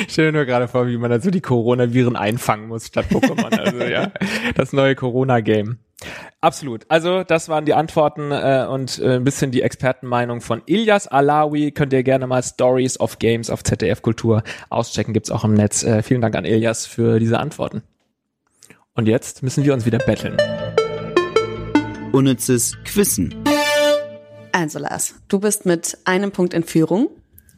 ich 0.08 0.12
stelle 0.12 0.32
mir 0.32 0.40
nur 0.40 0.46
gerade 0.46 0.68
vor, 0.68 0.88
wie 0.88 0.98
man 0.98 1.12
da 1.12 1.20
so 1.20 1.30
die 1.30 1.42
Coronaviren 1.42 2.16
einfangen 2.16 2.68
muss 2.68 2.88
statt 2.88 3.06
Pokémon. 3.12 3.56
Also 3.56 3.84
ja, 3.84 4.12
das 4.56 4.74
neue 4.74 4.96
Corona-Game. 4.96 5.78
Absolut. 6.42 6.86
Also 6.90 7.24
das 7.24 7.50
waren 7.50 7.66
die 7.66 7.74
Antworten 7.74 8.32
äh, 8.32 8.66
und 8.70 9.00
äh, 9.00 9.16
ein 9.16 9.24
bisschen 9.24 9.52
die 9.52 9.62
Expertenmeinung 9.62 10.42
von 10.42 10.62
Ilyas 10.66 11.08
Alawi. 11.08 11.72
Könnt 11.72 11.94
ihr 11.94 12.04
gerne 12.04 12.28
mal 12.28 12.44
Stories 12.44 13.00
of 13.00 13.20
Games 13.20 13.50
auf 13.50 13.64
ZDF 13.64 14.02
Kultur 14.02 14.44
auschecken. 14.70 15.14
Gibt's 15.14 15.32
auch 15.32 15.44
im 15.44 15.54
Netz. 15.54 15.84
Äh, 15.84 16.04
vielen 16.04 16.22
Dank 16.22 16.36
an 16.36 16.46
Ilyas 16.46 16.86
für 16.86 17.20
diese 17.20 17.40
Antworten. 17.40 17.84
Und 18.96 19.08
jetzt 19.08 19.42
müssen 19.42 19.64
wir 19.64 19.74
uns 19.74 19.86
wieder 19.86 20.00
betteln. 20.00 20.38
Unnützes 22.12 22.78
Quissen. 22.84 23.34
Also 24.52 24.78
Lars, 24.78 25.16
du 25.30 25.40
bist 25.40 25.66
mit 25.66 25.98
einem 26.06 26.32
Punkt 26.32 26.54
in 26.54 26.64
Führung 26.64 27.10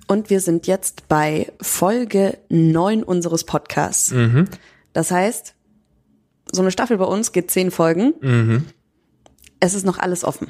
und 0.08 0.30
wir 0.30 0.40
sind 0.40 0.66
jetzt 0.66 1.10
bei 1.10 1.52
Folge 1.62 2.38
9 2.50 3.04
unseres 3.04 3.44
Podcasts. 3.44 4.12
Mhm. 4.12 4.48
Das 4.94 5.12
heißt, 5.12 5.55
so 6.56 6.62
eine 6.62 6.72
Staffel 6.72 6.98
bei 6.98 7.06
uns 7.06 7.32
geht 7.32 7.52
zehn 7.52 7.72
Folgen. 7.72 8.14
Mhm. 8.22 8.66
Es 9.60 9.74
ist 9.74 9.86
noch 9.86 10.00
alles 10.00 10.24
offen. 10.24 10.48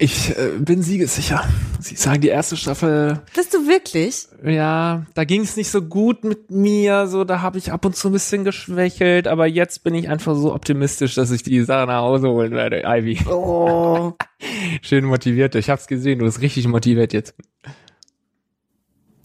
Ich 0.00 0.30
äh, 0.38 0.52
bin 0.58 0.80
siegessicher. 0.80 1.44
Sie 1.80 1.96
sagen, 1.96 2.20
die 2.20 2.28
erste 2.28 2.56
Staffel. 2.56 3.20
Bist 3.34 3.52
du 3.52 3.66
wirklich? 3.66 4.28
Ja, 4.44 5.06
da 5.14 5.24
ging 5.24 5.40
es 5.40 5.56
nicht 5.56 5.70
so 5.70 5.82
gut 5.82 6.22
mit 6.22 6.52
mir. 6.52 7.08
So, 7.08 7.24
da 7.24 7.40
habe 7.42 7.58
ich 7.58 7.72
ab 7.72 7.84
und 7.84 7.96
zu 7.96 8.08
ein 8.08 8.12
bisschen 8.12 8.44
geschwächelt. 8.44 9.26
Aber 9.26 9.48
jetzt 9.48 9.82
bin 9.82 9.94
ich 9.94 10.08
einfach 10.08 10.36
so 10.36 10.54
optimistisch, 10.54 11.16
dass 11.16 11.32
ich 11.32 11.42
die 11.42 11.62
Sache 11.62 11.88
nach 11.88 12.02
Hause 12.02 12.28
holen 12.28 12.52
werde, 12.52 12.82
Ivy. 12.86 13.26
Oh. 13.28 14.12
Schön 14.82 15.04
motiviert. 15.04 15.56
Ich 15.56 15.68
hab's 15.68 15.88
gesehen. 15.88 16.20
Du 16.20 16.26
bist 16.26 16.40
richtig 16.40 16.68
motiviert 16.68 17.12
jetzt. 17.12 17.34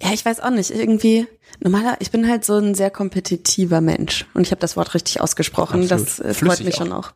Ja, 0.04 0.12
ich 0.14 0.26
weiß 0.26 0.42
auch 0.42 0.50
nicht. 0.50 0.70
Irgendwie 0.70 1.28
normaler, 1.62 1.98
ich 2.00 2.12
bin 2.12 2.28
halt 2.28 2.44
so 2.46 2.58
ein 2.58 2.76
sehr 2.76 2.90
kompetitiver 2.90 3.82
Mensch 3.82 4.26
und 4.34 4.42
ich 4.42 4.52
habe 4.52 4.60
das 4.60 4.76
Wort 4.76 4.94
richtig 4.94 5.22
ausgesprochen. 5.22 5.84
Absolut. 5.84 6.08
Das 6.08 6.20
äh, 6.20 6.34
freut 6.34 6.64
mich 6.64 6.76
auch. 6.76 6.78
schon 6.78 6.92
auch. 6.92 7.12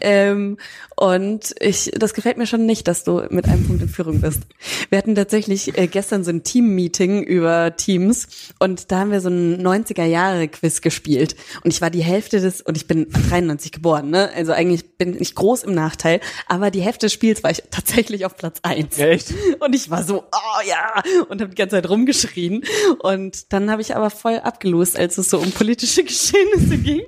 Ähm, 0.00 0.58
und 0.96 1.54
ich, 1.60 1.90
das 1.96 2.14
gefällt 2.14 2.36
mir 2.36 2.46
schon 2.46 2.66
nicht, 2.66 2.88
dass 2.88 3.04
du 3.04 3.22
mit 3.30 3.46
einem 3.46 3.66
Punkt 3.66 3.82
in 3.82 3.88
Führung 3.88 4.20
bist. 4.20 4.42
Wir 4.90 4.98
hatten 4.98 5.14
tatsächlich 5.14 5.76
äh, 5.76 5.86
gestern 5.86 6.24
so 6.24 6.30
ein 6.30 6.44
Team-Meeting 6.44 7.22
über 7.22 7.76
Teams 7.76 8.28
und 8.58 8.90
da 8.90 9.00
haben 9.00 9.10
wir 9.10 9.20
so 9.20 9.28
ein 9.28 9.64
90er-Jahre-Quiz 9.64 10.80
gespielt 10.80 11.36
und 11.62 11.72
ich 11.72 11.80
war 11.80 11.90
die 11.90 12.02
Hälfte 12.02 12.40
des, 12.40 12.62
und 12.62 12.76
ich 12.76 12.86
bin 12.86 13.08
93 13.10 13.72
geboren, 13.72 14.10
ne? 14.10 14.30
Also 14.34 14.52
eigentlich 14.52 14.96
bin 14.96 15.20
ich 15.20 15.34
groß 15.34 15.64
im 15.64 15.74
Nachteil, 15.74 16.20
aber 16.46 16.70
die 16.70 16.80
Hälfte 16.80 17.06
des 17.06 17.12
Spiels 17.12 17.42
war 17.42 17.50
ich 17.50 17.62
tatsächlich 17.70 18.24
auf 18.24 18.36
Platz 18.36 18.58
eins. 18.62 18.98
Echt? 18.98 19.34
Und 19.60 19.74
ich 19.74 19.90
war 19.90 20.02
so, 20.04 20.24
oh 20.32 20.68
ja, 20.68 21.02
und 21.28 21.40
habe 21.40 21.50
die 21.50 21.56
ganze 21.56 21.76
Zeit 21.76 21.88
rumgeschrien 22.24 22.64
und 23.00 23.52
dann 23.52 23.70
habe 23.70 23.82
ich 23.82 23.94
aber 23.96 24.10
voll 24.10 24.38
abgelost, 24.38 24.98
als 24.98 25.18
es 25.18 25.30
so 25.30 25.38
um 25.38 25.50
politische 25.52 26.04
Geschehnisse 26.04 26.78
ging. 26.78 27.02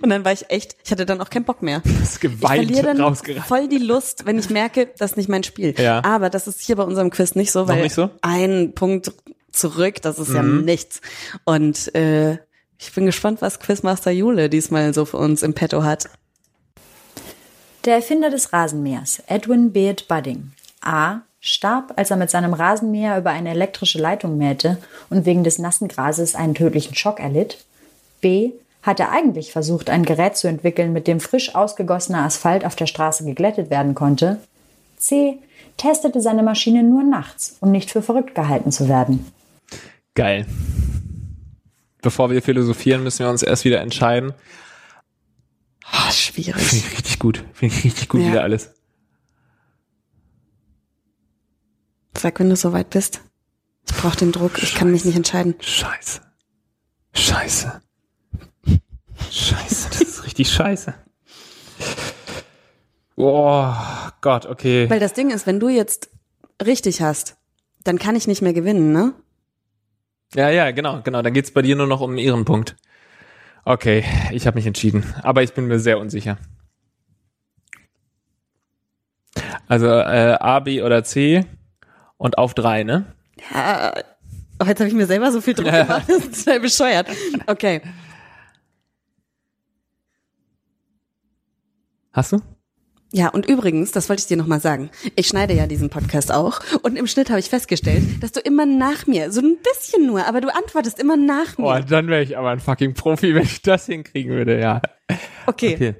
Und 0.00 0.10
dann 0.10 0.24
war 0.24 0.32
ich 0.32 0.50
echt, 0.50 0.76
ich 0.84 0.92
hatte 0.92 1.04
dann 1.04 1.20
auch 1.20 1.30
keinen 1.30 1.44
Bock 1.44 1.60
mehr. 1.60 1.82
Das 1.84 2.12
ist 2.12 2.20
geweint 2.20 2.70
ich 2.70 2.80
dann 2.80 3.00
rausgerannt. 3.00 3.46
voll 3.46 3.66
die 3.66 3.78
Lust, 3.78 4.24
wenn 4.24 4.38
ich 4.38 4.48
merke, 4.48 4.90
das 4.98 5.12
ist 5.12 5.16
nicht 5.16 5.28
mein 5.28 5.42
Spiel. 5.42 5.74
Ja. 5.76 6.04
Aber 6.04 6.30
das 6.30 6.46
ist 6.46 6.60
hier 6.60 6.76
bei 6.76 6.84
unserem 6.84 7.10
Quiz 7.10 7.34
nicht 7.34 7.50
so, 7.50 7.66
weil 7.66 7.82
nicht 7.82 7.94
so? 7.94 8.10
ein 8.20 8.74
Punkt 8.74 9.12
zurück, 9.50 10.00
das 10.02 10.18
ist 10.18 10.28
mhm. 10.28 10.36
ja 10.36 10.42
nichts. 10.42 11.00
Und 11.44 11.92
äh, 11.96 12.38
ich 12.78 12.92
bin 12.94 13.06
gespannt, 13.06 13.42
was 13.42 13.58
Quizmaster 13.58 14.12
Jule 14.12 14.48
diesmal 14.48 14.94
so 14.94 15.06
für 15.06 15.16
uns 15.16 15.42
im 15.42 15.54
Petto 15.54 15.82
hat. 15.82 16.08
Der 17.84 17.96
Erfinder 17.96 18.30
des 18.30 18.52
Rasenmähers, 18.52 19.22
Edwin 19.26 19.72
Beard 19.72 20.06
Budding. 20.06 20.52
A. 20.82 21.22
starb, 21.44 21.92
als 21.96 22.10
er 22.10 22.16
mit 22.16 22.30
seinem 22.30 22.54
Rasenmäher 22.54 23.18
über 23.18 23.30
eine 23.30 23.50
elektrische 23.50 23.98
Leitung 23.98 24.38
mähte 24.38 24.78
und 25.10 25.26
wegen 25.26 25.44
des 25.44 25.58
nassen 25.58 25.88
Grases 25.88 26.34
einen 26.34 26.54
tödlichen 26.54 26.94
Schock 26.94 27.20
erlitt. 27.20 27.64
B. 28.22 28.52
Hat 28.82 28.98
er 28.98 29.12
eigentlich 29.12 29.52
versucht, 29.52 29.90
ein 29.90 30.04
Gerät 30.04 30.36
zu 30.38 30.48
entwickeln, 30.48 30.92
mit 30.94 31.06
dem 31.06 31.20
frisch 31.20 31.54
ausgegossener 31.54 32.22
Asphalt 32.24 32.64
auf 32.64 32.76
der 32.76 32.86
Straße 32.86 33.24
geglättet 33.24 33.68
werden 33.70 33.94
konnte. 33.94 34.38
C. 34.96 35.38
Testete 35.76 36.20
seine 36.22 36.42
Maschine 36.42 36.82
nur 36.82 37.02
nachts, 37.02 37.56
um 37.60 37.70
nicht 37.70 37.90
für 37.90 38.00
verrückt 38.02 38.34
gehalten 38.34 38.72
zu 38.72 38.88
werden. 38.88 39.30
Geil. 40.14 40.46
Bevor 42.00 42.30
wir 42.30 42.40
philosophieren, 42.42 43.02
müssen 43.02 43.20
wir 43.20 43.30
uns 43.30 43.42
erst 43.42 43.64
wieder 43.64 43.80
entscheiden. 43.80 44.32
Oh, 45.92 46.10
schwierig. 46.10 46.54
Finde 46.54 46.86
ich 46.86 46.92
richtig 46.92 47.18
gut. 47.18 47.44
Finde 47.52 47.74
ich 47.74 47.84
richtig 47.84 48.08
gut 48.08 48.20
Ja. 48.22 48.28
wieder 48.28 48.42
alles. 48.42 48.70
Sag, 52.16 52.40
wenn 52.40 52.48
du 52.48 52.56
soweit 52.56 52.90
bist. 52.90 53.20
Ich 53.86 53.94
brauche 53.94 54.16
den 54.16 54.32
Druck. 54.32 54.62
Ich 54.62 54.74
kann 54.74 54.90
mich 54.90 55.04
nicht 55.04 55.16
entscheiden. 55.16 55.54
Scheiße. 55.60 56.20
Scheiße. 57.12 57.82
Scheiße, 59.30 59.88
das 59.90 60.00
ist 60.00 60.24
richtig 60.24 60.50
scheiße. 60.50 60.94
Oh 63.16 63.72
Gott, 64.20 64.46
okay. 64.46 64.88
Weil 64.90 65.00
das 65.00 65.12
Ding 65.12 65.30
ist, 65.30 65.46
wenn 65.46 65.60
du 65.60 65.68
jetzt 65.68 66.10
richtig 66.64 67.02
hast, 67.02 67.36
dann 67.84 67.98
kann 67.98 68.16
ich 68.16 68.26
nicht 68.26 68.42
mehr 68.42 68.52
gewinnen, 68.52 68.92
ne? 68.92 69.14
Ja, 70.34 70.50
ja, 70.50 70.70
genau, 70.72 71.02
genau. 71.02 71.22
Dann 71.22 71.32
geht's 71.32 71.52
bei 71.52 71.62
dir 71.62 71.76
nur 71.76 71.86
noch 71.86 72.00
um 72.00 72.10
einen 72.10 72.18
Ehrenpunkt. 72.18 72.76
Okay, 73.64 74.04
ich 74.32 74.46
habe 74.46 74.56
mich 74.56 74.66
entschieden. 74.66 75.04
Aber 75.22 75.42
ich 75.42 75.52
bin 75.52 75.66
mir 75.66 75.78
sehr 75.78 75.98
unsicher. 75.98 76.38
Also 79.68 79.86
äh, 79.86 80.36
A, 80.40 80.60
B 80.60 80.82
oder 80.82 81.04
C 81.04 81.44
und 82.24 82.38
auf 82.38 82.54
drei, 82.54 82.84
ne? 82.84 83.04
Ja, 83.52 83.92
oh, 84.58 84.64
jetzt 84.66 84.80
habe 84.80 84.88
ich 84.88 84.94
mir 84.94 85.04
selber 85.06 85.30
so 85.30 85.42
viel 85.42 85.52
Druck 85.52 85.66
gemacht. 85.70 86.04
Das 86.08 86.24
ist 86.24 86.44
total 86.46 86.60
bescheuert. 86.60 87.06
Okay. 87.46 87.82
Hast 92.12 92.32
du? 92.32 92.40
Ja, 93.12 93.28
und 93.28 93.46
übrigens, 93.46 93.92
das 93.92 94.08
wollte 94.08 94.20
ich 94.22 94.26
dir 94.26 94.36
nochmal 94.38 94.60
sagen. 94.60 94.90
Ich 95.16 95.28
schneide 95.28 95.52
ja 95.54 95.66
diesen 95.66 95.90
Podcast 95.90 96.32
auch. 96.32 96.60
Und 96.82 96.96
im 96.96 97.06
Schnitt 97.06 97.28
habe 97.28 97.38
ich 97.40 97.48
festgestellt, 97.50 98.22
dass 98.22 98.32
du 98.32 98.40
immer 98.40 98.64
nach 98.66 99.06
mir, 99.06 99.30
so 99.30 99.40
ein 99.40 99.58
bisschen 99.62 100.06
nur, 100.06 100.26
aber 100.26 100.40
du 100.40 100.48
antwortest 100.52 100.98
immer 100.98 101.16
nach 101.16 101.58
Oh, 101.58 101.72
mir. 101.72 101.82
dann 101.82 102.08
wäre 102.08 102.22
ich 102.22 102.36
aber 102.38 102.50
ein 102.50 102.58
fucking 102.60 102.94
Profi, 102.94 103.34
wenn 103.34 103.42
ich 103.42 103.60
das 103.62 103.86
hinkriegen 103.86 104.32
würde, 104.32 104.58
ja. 104.58 104.80
Okay. 105.46 105.74
Okay. 105.74 105.94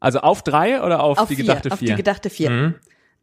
Also 0.00 0.20
auf 0.20 0.42
drei 0.42 0.80
oder 0.82 1.02
auf, 1.02 1.18
Auf 1.18 1.28
die 1.28 1.36
vier, 1.36 1.44
gedachte 1.44 1.72
auf 1.72 1.78
vier? 1.80 1.88
die 1.88 1.96
gedachte 1.96 2.30
vier. 2.30 2.50
Mhm. 2.50 2.74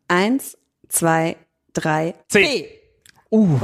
Eins, 0.08 0.58
zwei, 0.90 1.38
drei, 1.74 2.16
C. 2.28 2.44
C. 2.44 2.70
Uh. 3.32 3.60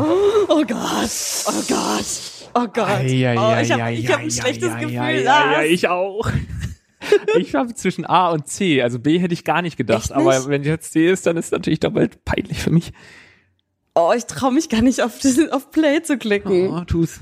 Oh 0.47 0.63
Gott, 0.63 1.09
oh 1.47 1.63
Gott, 1.67 2.05
oh 2.53 2.67
Gott. 2.71 2.99
Oh, 3.01 3.07
ich 3.07 3.25
habe 3.25 3.81
hab 3.81 3.81
ein 3.81 4.25
ei, 4.25 4.29
schlechtes 4.29 4.75
Gefühl. 4.77 5.27
Ah, 5.27 5.57
ei, 5.57 5.67
ich 5.67 5.87
auch. 5.87 6.29
ich 7.39 7.55
habe 7.55 7.73
zwischen 7.73 8.05
A 8.05 8.29
und 8.29 8.47
C. 8.47 8.81
Also 8.81 8.99
B 8.99 9.19
hätte 9.19 9.33
ich 9.33 9.43
gar 9.43 9.61
nicht 9.61 9.77
gedacht. 9.77 10.05
Echt 10.05 10.11
Aber 10.13 10.37
nicht? 10.37 10.47
wenn 10.49 10.63
jetzt 10.63 10.93
C 10.93 11.09
ist, 11.09 11.25
dann 11.25 11.37
ist 11.37 11.45
es 11.45 11.51
natürlich 11.51 11.79
doppelt 11.79 12.23
peinlich 12.25 12.59
für 12.59 12.71
mich. 12.71 12.93
Oh, 13.95 14.11
ich 14.15 14.25
traue 14.25 14.51
mich 14.51 14.69
gar 14.69 14.81
nicht 14.81 15.01
auf, 15.01 15.17
diesen- 15.19 15.51
auf 15.51 15.71
Play 15.71 16.01
zu 16.03 16.17
klicken. 16.17 16.69
Oh, 16.69 16.83
tu's. 16.83 17.19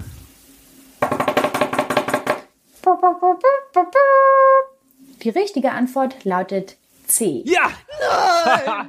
Die 5.24 5.30
richtige 5.30 5.72
Antwort 5.72 6.24
lautet 6.26 6.78
C. 7.08 7.44
Ja! 7.46 7.72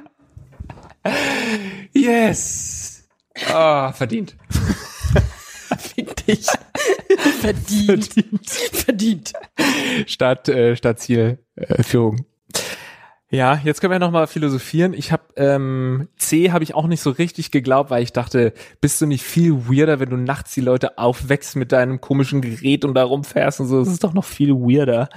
yes! 1.93 3.07
Ah, 3.47 3.91
verdient. 3.91 4.35
Fick 5.77 6.15
dich. 6.25 6.47
Verdient. 7.41 8.05
Verdient. 8.05 8.49
Verdient. 8.49 9.33
Stadt, 10.07 10.49
äh, 10.49 10.75
Stadtziel, 10.75 11.39
äh, 11.55 11.83
Führung. 11.83 12.25
Ja, 13.31 13.59
jetzt 13.63 13.81
können 13.81 13.91
wir 13.91 13.99
noch 13.99 14.11
mal 14.11 14.27
philosophieren. 14.27 14.93
Ich 14.93 15.11
habe 15.11 15.23
ähm, 15.35 16.07
C 16.15 16.51
habe 16.51 16.63
ich 16.63 16.75
auch 16.75 16.87
nicht 16.87 17.01
so 17.01 17.09
richtig 17.09 17.51
geglaubt, 17.51 17.89
weil 17.89 18.03
ich 18.03 18.13
dachte, 18.13 18.53
bist 18.81 19.01
du 19.01 19.07
nicht 19.07 19.23
viel 19.23 19.67
weirder, 19.67 19.99
wenn 19.99 20.11
du 20.11 20.15
nachts 20.15 20.53
die 20.53 20.61
Leute 20.61 20.97
aufwächst 20.97 21.55
mit 21.55 21.71
deinem 21.71 21.99
komischen 21.99 22.41
Gerät 22.41 22.85
und 22.85 22.93
da 22.93 23.03
rumfährst 23.03 23.59
und 23.59 23.67
so. 23.67 23.79
Das 23.79 23.89
ist 23.89 24.03
doch 24.03 24.13
noch 24.13 24.25
viel 24.25 24.53
weirder. 24.53 25.09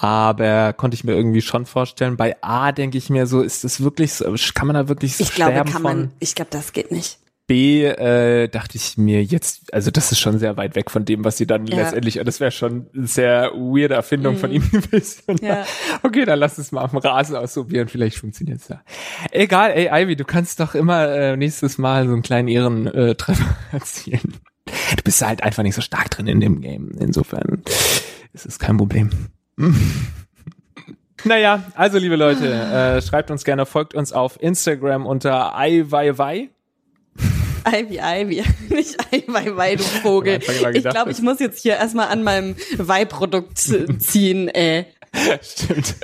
Aber 0.00 0.72
konnte 0.74 0.94
ich 0.94 1.02
mir 1.02 1.14
irgendwie 1.14 1.42
schon 1.42 1.66
vorstellen. 1.66 2.16
Bei 2.16 2.36
A 2.40 2.70
denke 2.70 2.96
ich 2.98 3.10
mir 3.10 3.26
so, 3.26 3.42
ist 3.42 3.64
das 3.64 3.82
wirklich 3.82 4.12
so, 4.14 4.32
kann 4.54 4.68
man 4.68 4.74
da 4.74 4.88
wirklich 4.88 5.16
so 5.16 5.24
Ich 5.24 5.34
glaube, 5.34 5.52
sterben 5.52 5.72
kann 5.72 5.82
von? 5.82 5.98
man, 5.98 6.12
ich 6.20 6.36
glaube, 6.36 6.50
das 6.52 6.72
geht 6.72 6.92
nicht. 6.92 7.18
B 7.48 7.82
äh, 7.84 8.46
dachte 8.48 8.76
ich 8.76 8.98
mir 8.98 9.24
jetzt, 9.24 9.72
also 9.72 9.90
das 9.90 10.12
ist 10.12 10.20
schon 10.20 10.38
sehr 10.38 10.56
weit 10.58 10.76
weg 10.76 10.90
von 10.90 11.04
dem, 11.06 11.24
was 11.24 11.38
sie 11.38 11.46
dann 11.46 11.66
Ja. 11.66 11.76
letztendlich, 11.76 12.20
das 12.22 12.40
wäre 12.40 12.50
schon 12.52 12.86
eine 12.94 13.06
sehr 13.06 13.50
weirde 13.54 13.94
Erfindung 13.94 14.36
von 14.36 14.52
ihm 14.52 14.62
gewesen. 14.70 15.22
Ja. 15.40 15.64
Okay, 16.02 16.26
dann 16.26 16.38
lass 16.38 16.58
es 16.58 16.70
mal 16.72 16.82
auf 16.82 16.90
dem 16.90 16.98
Rasen 16.98 17.34
ausprobieren, 17.36 17.88
vielleicht 17.88 18.18
funktioniert's 18.18 18.68
ja. 18.68 18.82
Egal, 19.32 19.70
ey 19.72 19.88
Ivy, 20.04 20.14
du 20.14 20.26
kannst 20.26 20.60
doch 20.60 20.74
immer 20.74 21.08
äh, 21.08 21.36
nächstes 21.38 21.78
Mal 21.78 22.06
so 22.06 22.12
einen 22.12 22.22
kleinen 22.22 22.48
Ehrentreffer 22.48 23.16
Treffer 23.16 23.56
erzielen. 23.72 24.34
Du 24.66 25.02
bist 25.02 25.22
halt 25.26 25.42
einfach 25.42 25.62
nicht 25.62 25.74
so 25.74 25.80
stark 25.80 26.10
drin 26.10 26.26
in 26.26 26.40
dem 26.40 26.60
Game. 26.60 26.90
Insofern 27.00 27.62
ist 28.34 28.44
es 28.44 28.58
kein 28.58 28.76
Problem. 28.76 29.08
Naja, 31.24 31.64
also 31.74 31.98
liebe 31.98 32.14
Leute, 32.14 32.46
äh, 32.48 33.02
schreibt 33.02 33.32
uns 33.32 33.44
gerne, 33.44 33.66
folgt 33.66 33.94
uns 33.94 34.12
auf 34.12 34.40
Instagram 34.40 35.04
unter 35.04 35.52
iWiWi. 35.58 36.50
Ivy, 37.66 37.98
Ivy, 38.00 38.44
nicht 38.68 38.96
Ivy, 39.12 39.56
Wei, 39.56 39.76
du 39.76 39.82
Vogel. 39.82 40.38
Ich 40.74 40.84
glaube, 40.84 41.10
ich 41.10 41.20
muss 41.20 41.40
jetzt 41.40 41.60
hier 41.62 41.74
erstmal 41.74 42.08
an 42.08 42.22
meinem 42.22 42.56
Weihprodukt 42.76 43.58
ziehen, 43.58 44.48
ey. 44.48 44.86
Stimmt. 45.42 45.96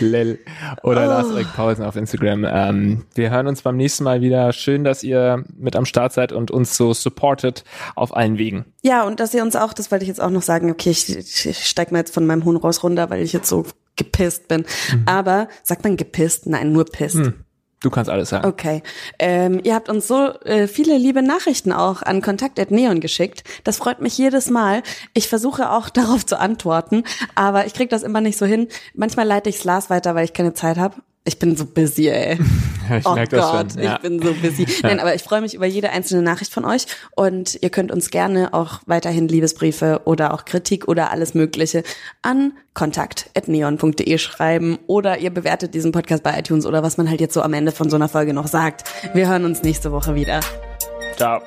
Lel. 0.00 0.38
Oder 0.82 1.04
Oh. 1.04 1.08
Lars 1.08 1.30
Erik 1.30 1.52
Pausen 1.54 1.84
auf 1.84 1.96
Instagram. 1.96 2.44
Ähm, 2.48 3.04
wir 3.14 3.30
hören 3.30 3.46
uns 3.46 3.62
beim 3.62 3.76
nächsten 3.76 4.04
Mal 4.04 4.20
wieder. 4.20 4.52
Schön, 4.52 4.84
dass 4.84 5.02
ihr 5.02 5.44
mit 5.56 5.76
am 5.76 5.84
Start 5.84 6.12
seid 6.12 6.32
und 6.32 6.50
uns 6.50 6.76
so 6.76 6.92
supportet 6.94 7.64
auf 7.94 8.16
allen 8.16 8.38
Wegen. 8.38 8.66
Ja, 8.82 9.04
und 9.04 9.20
dass 9.20 9.34
ihr 9.34 9.42
uns 9.42 9.56
auch, 9.56 9.72
das 9.72 9.90
wollte 9.90 10.04
ich 10.04 10.08
jetzt 10.08 10.20
auch 10.20 10.30
noch 10.30 10.42
sagen, 10.42 10.70
okay, 10.70 10.90
ich, 10.90 11.16
ich, 11.16 11.66
steig 11.66 11.92
mal 11.92 11.98
jetzt 11.98 12.14
von 12.14 12.26
meinem 12.26 12.44
Huhn 12.44 12.56
raus 12.56 12.82
runter, 12.82 13.10
weil 13.10 13.22
ich 13.22 13.32
jetzt 13.32 13.48
so 13.48 13.66
gepisst 13.96 14.48
bin. 14.48 14.64
Aber, 15.06 15.48
sagt 15.62 15.84
man 15.84 15.96
gepisst? 15.96 16.46
Nein, 16.46 16.72
nur 16.72 16.84
pisst. 16.84 17.16
Hm. 17.16 17.44
Du 17.80 17.90
kannst 17.90 18.10
alles 18.10 18.30
sagen. 18.30 18.46
Okay. 18.46 18.82
Ähm, 19.18 19.60
ihr 19.62 19.74
habt 19.74 19.88
uns 19.88 20.08
so 20.08 20.32
äh, 20.44 20.66
viele 20.66 20.96
liebe 20.98 21.22
Nachrichten 21.22 21.72
auch 21.72 22.02
an 22.02 22.22
kontakt.neon 22.22 23.00
geschickt. 23.00 23.44
Das 23.62 23.76
freut 23.76 24.00
mich 24.00 24.18
jedes 24.18 24.50
Mal. 24.50 24.82
Ich 25.14 25.28
versuche 25.28 25.70
auch 25.70 25.88
darauf 25.88 26.26
zu 26.26 26.38
antworten, 26.38 27.04
aber 27.34 27.66
ich 27.66 27.74
krieg 27.74 27.90
das 27.90 28.02
immer 28.02 28.20
nicht 28.20 28.36
so 28.36 28.46
hin. 28.46 28.68
Manchmal 28.94 29.26
leite 29.26 29.48
ich 29.48 29.62
Lars 29.62 29.90
weiter, 29.90 30.14
weil 30.14 30.24
ich 30.24 30.32
keine 30.32 30.54
Zeit 30.54 30.76
habe. 30.76 30.96
Ich 31.28 31.38
bin 31.38 31.54
so 31.56 31.66
busy, 31.66 32.08
ey. 32.08 32.38
Ich 32.90 33.04
oh 33.04 33.12
merk 33.12 33.28
das 33.28 33.52
Gott, 33.52 33.72
schon. 33.74 33.82
Ja. 33.82 33.96
ich 33.96 34.00
bin 34.00 34.22
so 34.22 34.32
busy. 34.32 34.66
Nein, 34.82 34.98
aber 34.98 35.14
ich 35.14 35.22
freue 35.22 35.42
mich 35.42 35.52
über 35.52 35.66
jede 35.66 35.90
einzelne 35.90 36.22
Nachricht 36.22 36.54
von 36.54 36.64
euch 36.64 36.86
und 37.14 37.58
ihr 37.60 37.68
könnt 37.68 37.92
uns 37.92 38.08
gerne 38.08 38.54
auch 38.54 38.80
weiterhin 38.86 39.28
Liebesbriefe 39.28 40.00
oder 40.06 40.32
auch 40.32 40.46
Kritik 40.46 40.88
oder 40.88 41.10
alles 41.10 41.34
Mögliche 41.34 41.82
an 42.22 42.54
kontakt.neon.de 42.72 44.16
schreiben 44.16 44.78
oder 44.86 45.18
ihr 45.18 45.28
bewertet 45.28 45.74
diesen 45.74 45.92
Podcast 45.92 46.22
bei 46.22 46.38
iTunes 46.38 46.64
oder 46.64 46.82
was 46.82 46.96
man 46.96 47.10
halt 47.10 47.20
jetzt 47.20 47.34
so 47.34 47.42
am 47.42 47.52
Ende 47.52 47.72
von 47.72 47.90
so 47.90 47.96
einer 47.96 48.08
Folge 48.08 48.32
noch 48.32 48.46
sagt. 48.46 48.84
Wir 49.12 49.28
hören 49.28 49.44
uns 49.44 49.62
nächste 49.62 49.92
Woche 49.92 50.14
wieder. 50.14 50.40
Ciao. 51.18 51.42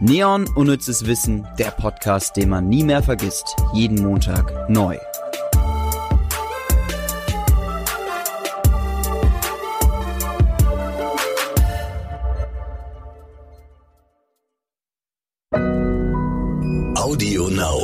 Neon 0.00 0.48
Unnützes 0.54 1.04
Wissen, 1.04 1.48
der 1.58 1.72
Podcast, 1.72 2.36
den 2.36 2.48
man 2.48 2.68
nie 2.68 2.84
mehr 2.84 3.02
vergisst. 3.02 3.56
Jeden 3.74 4.00
Montag 4.04 4.70
neu. 4.70 4.98
Audio 15.54 17.48
Now. 17.48 17.81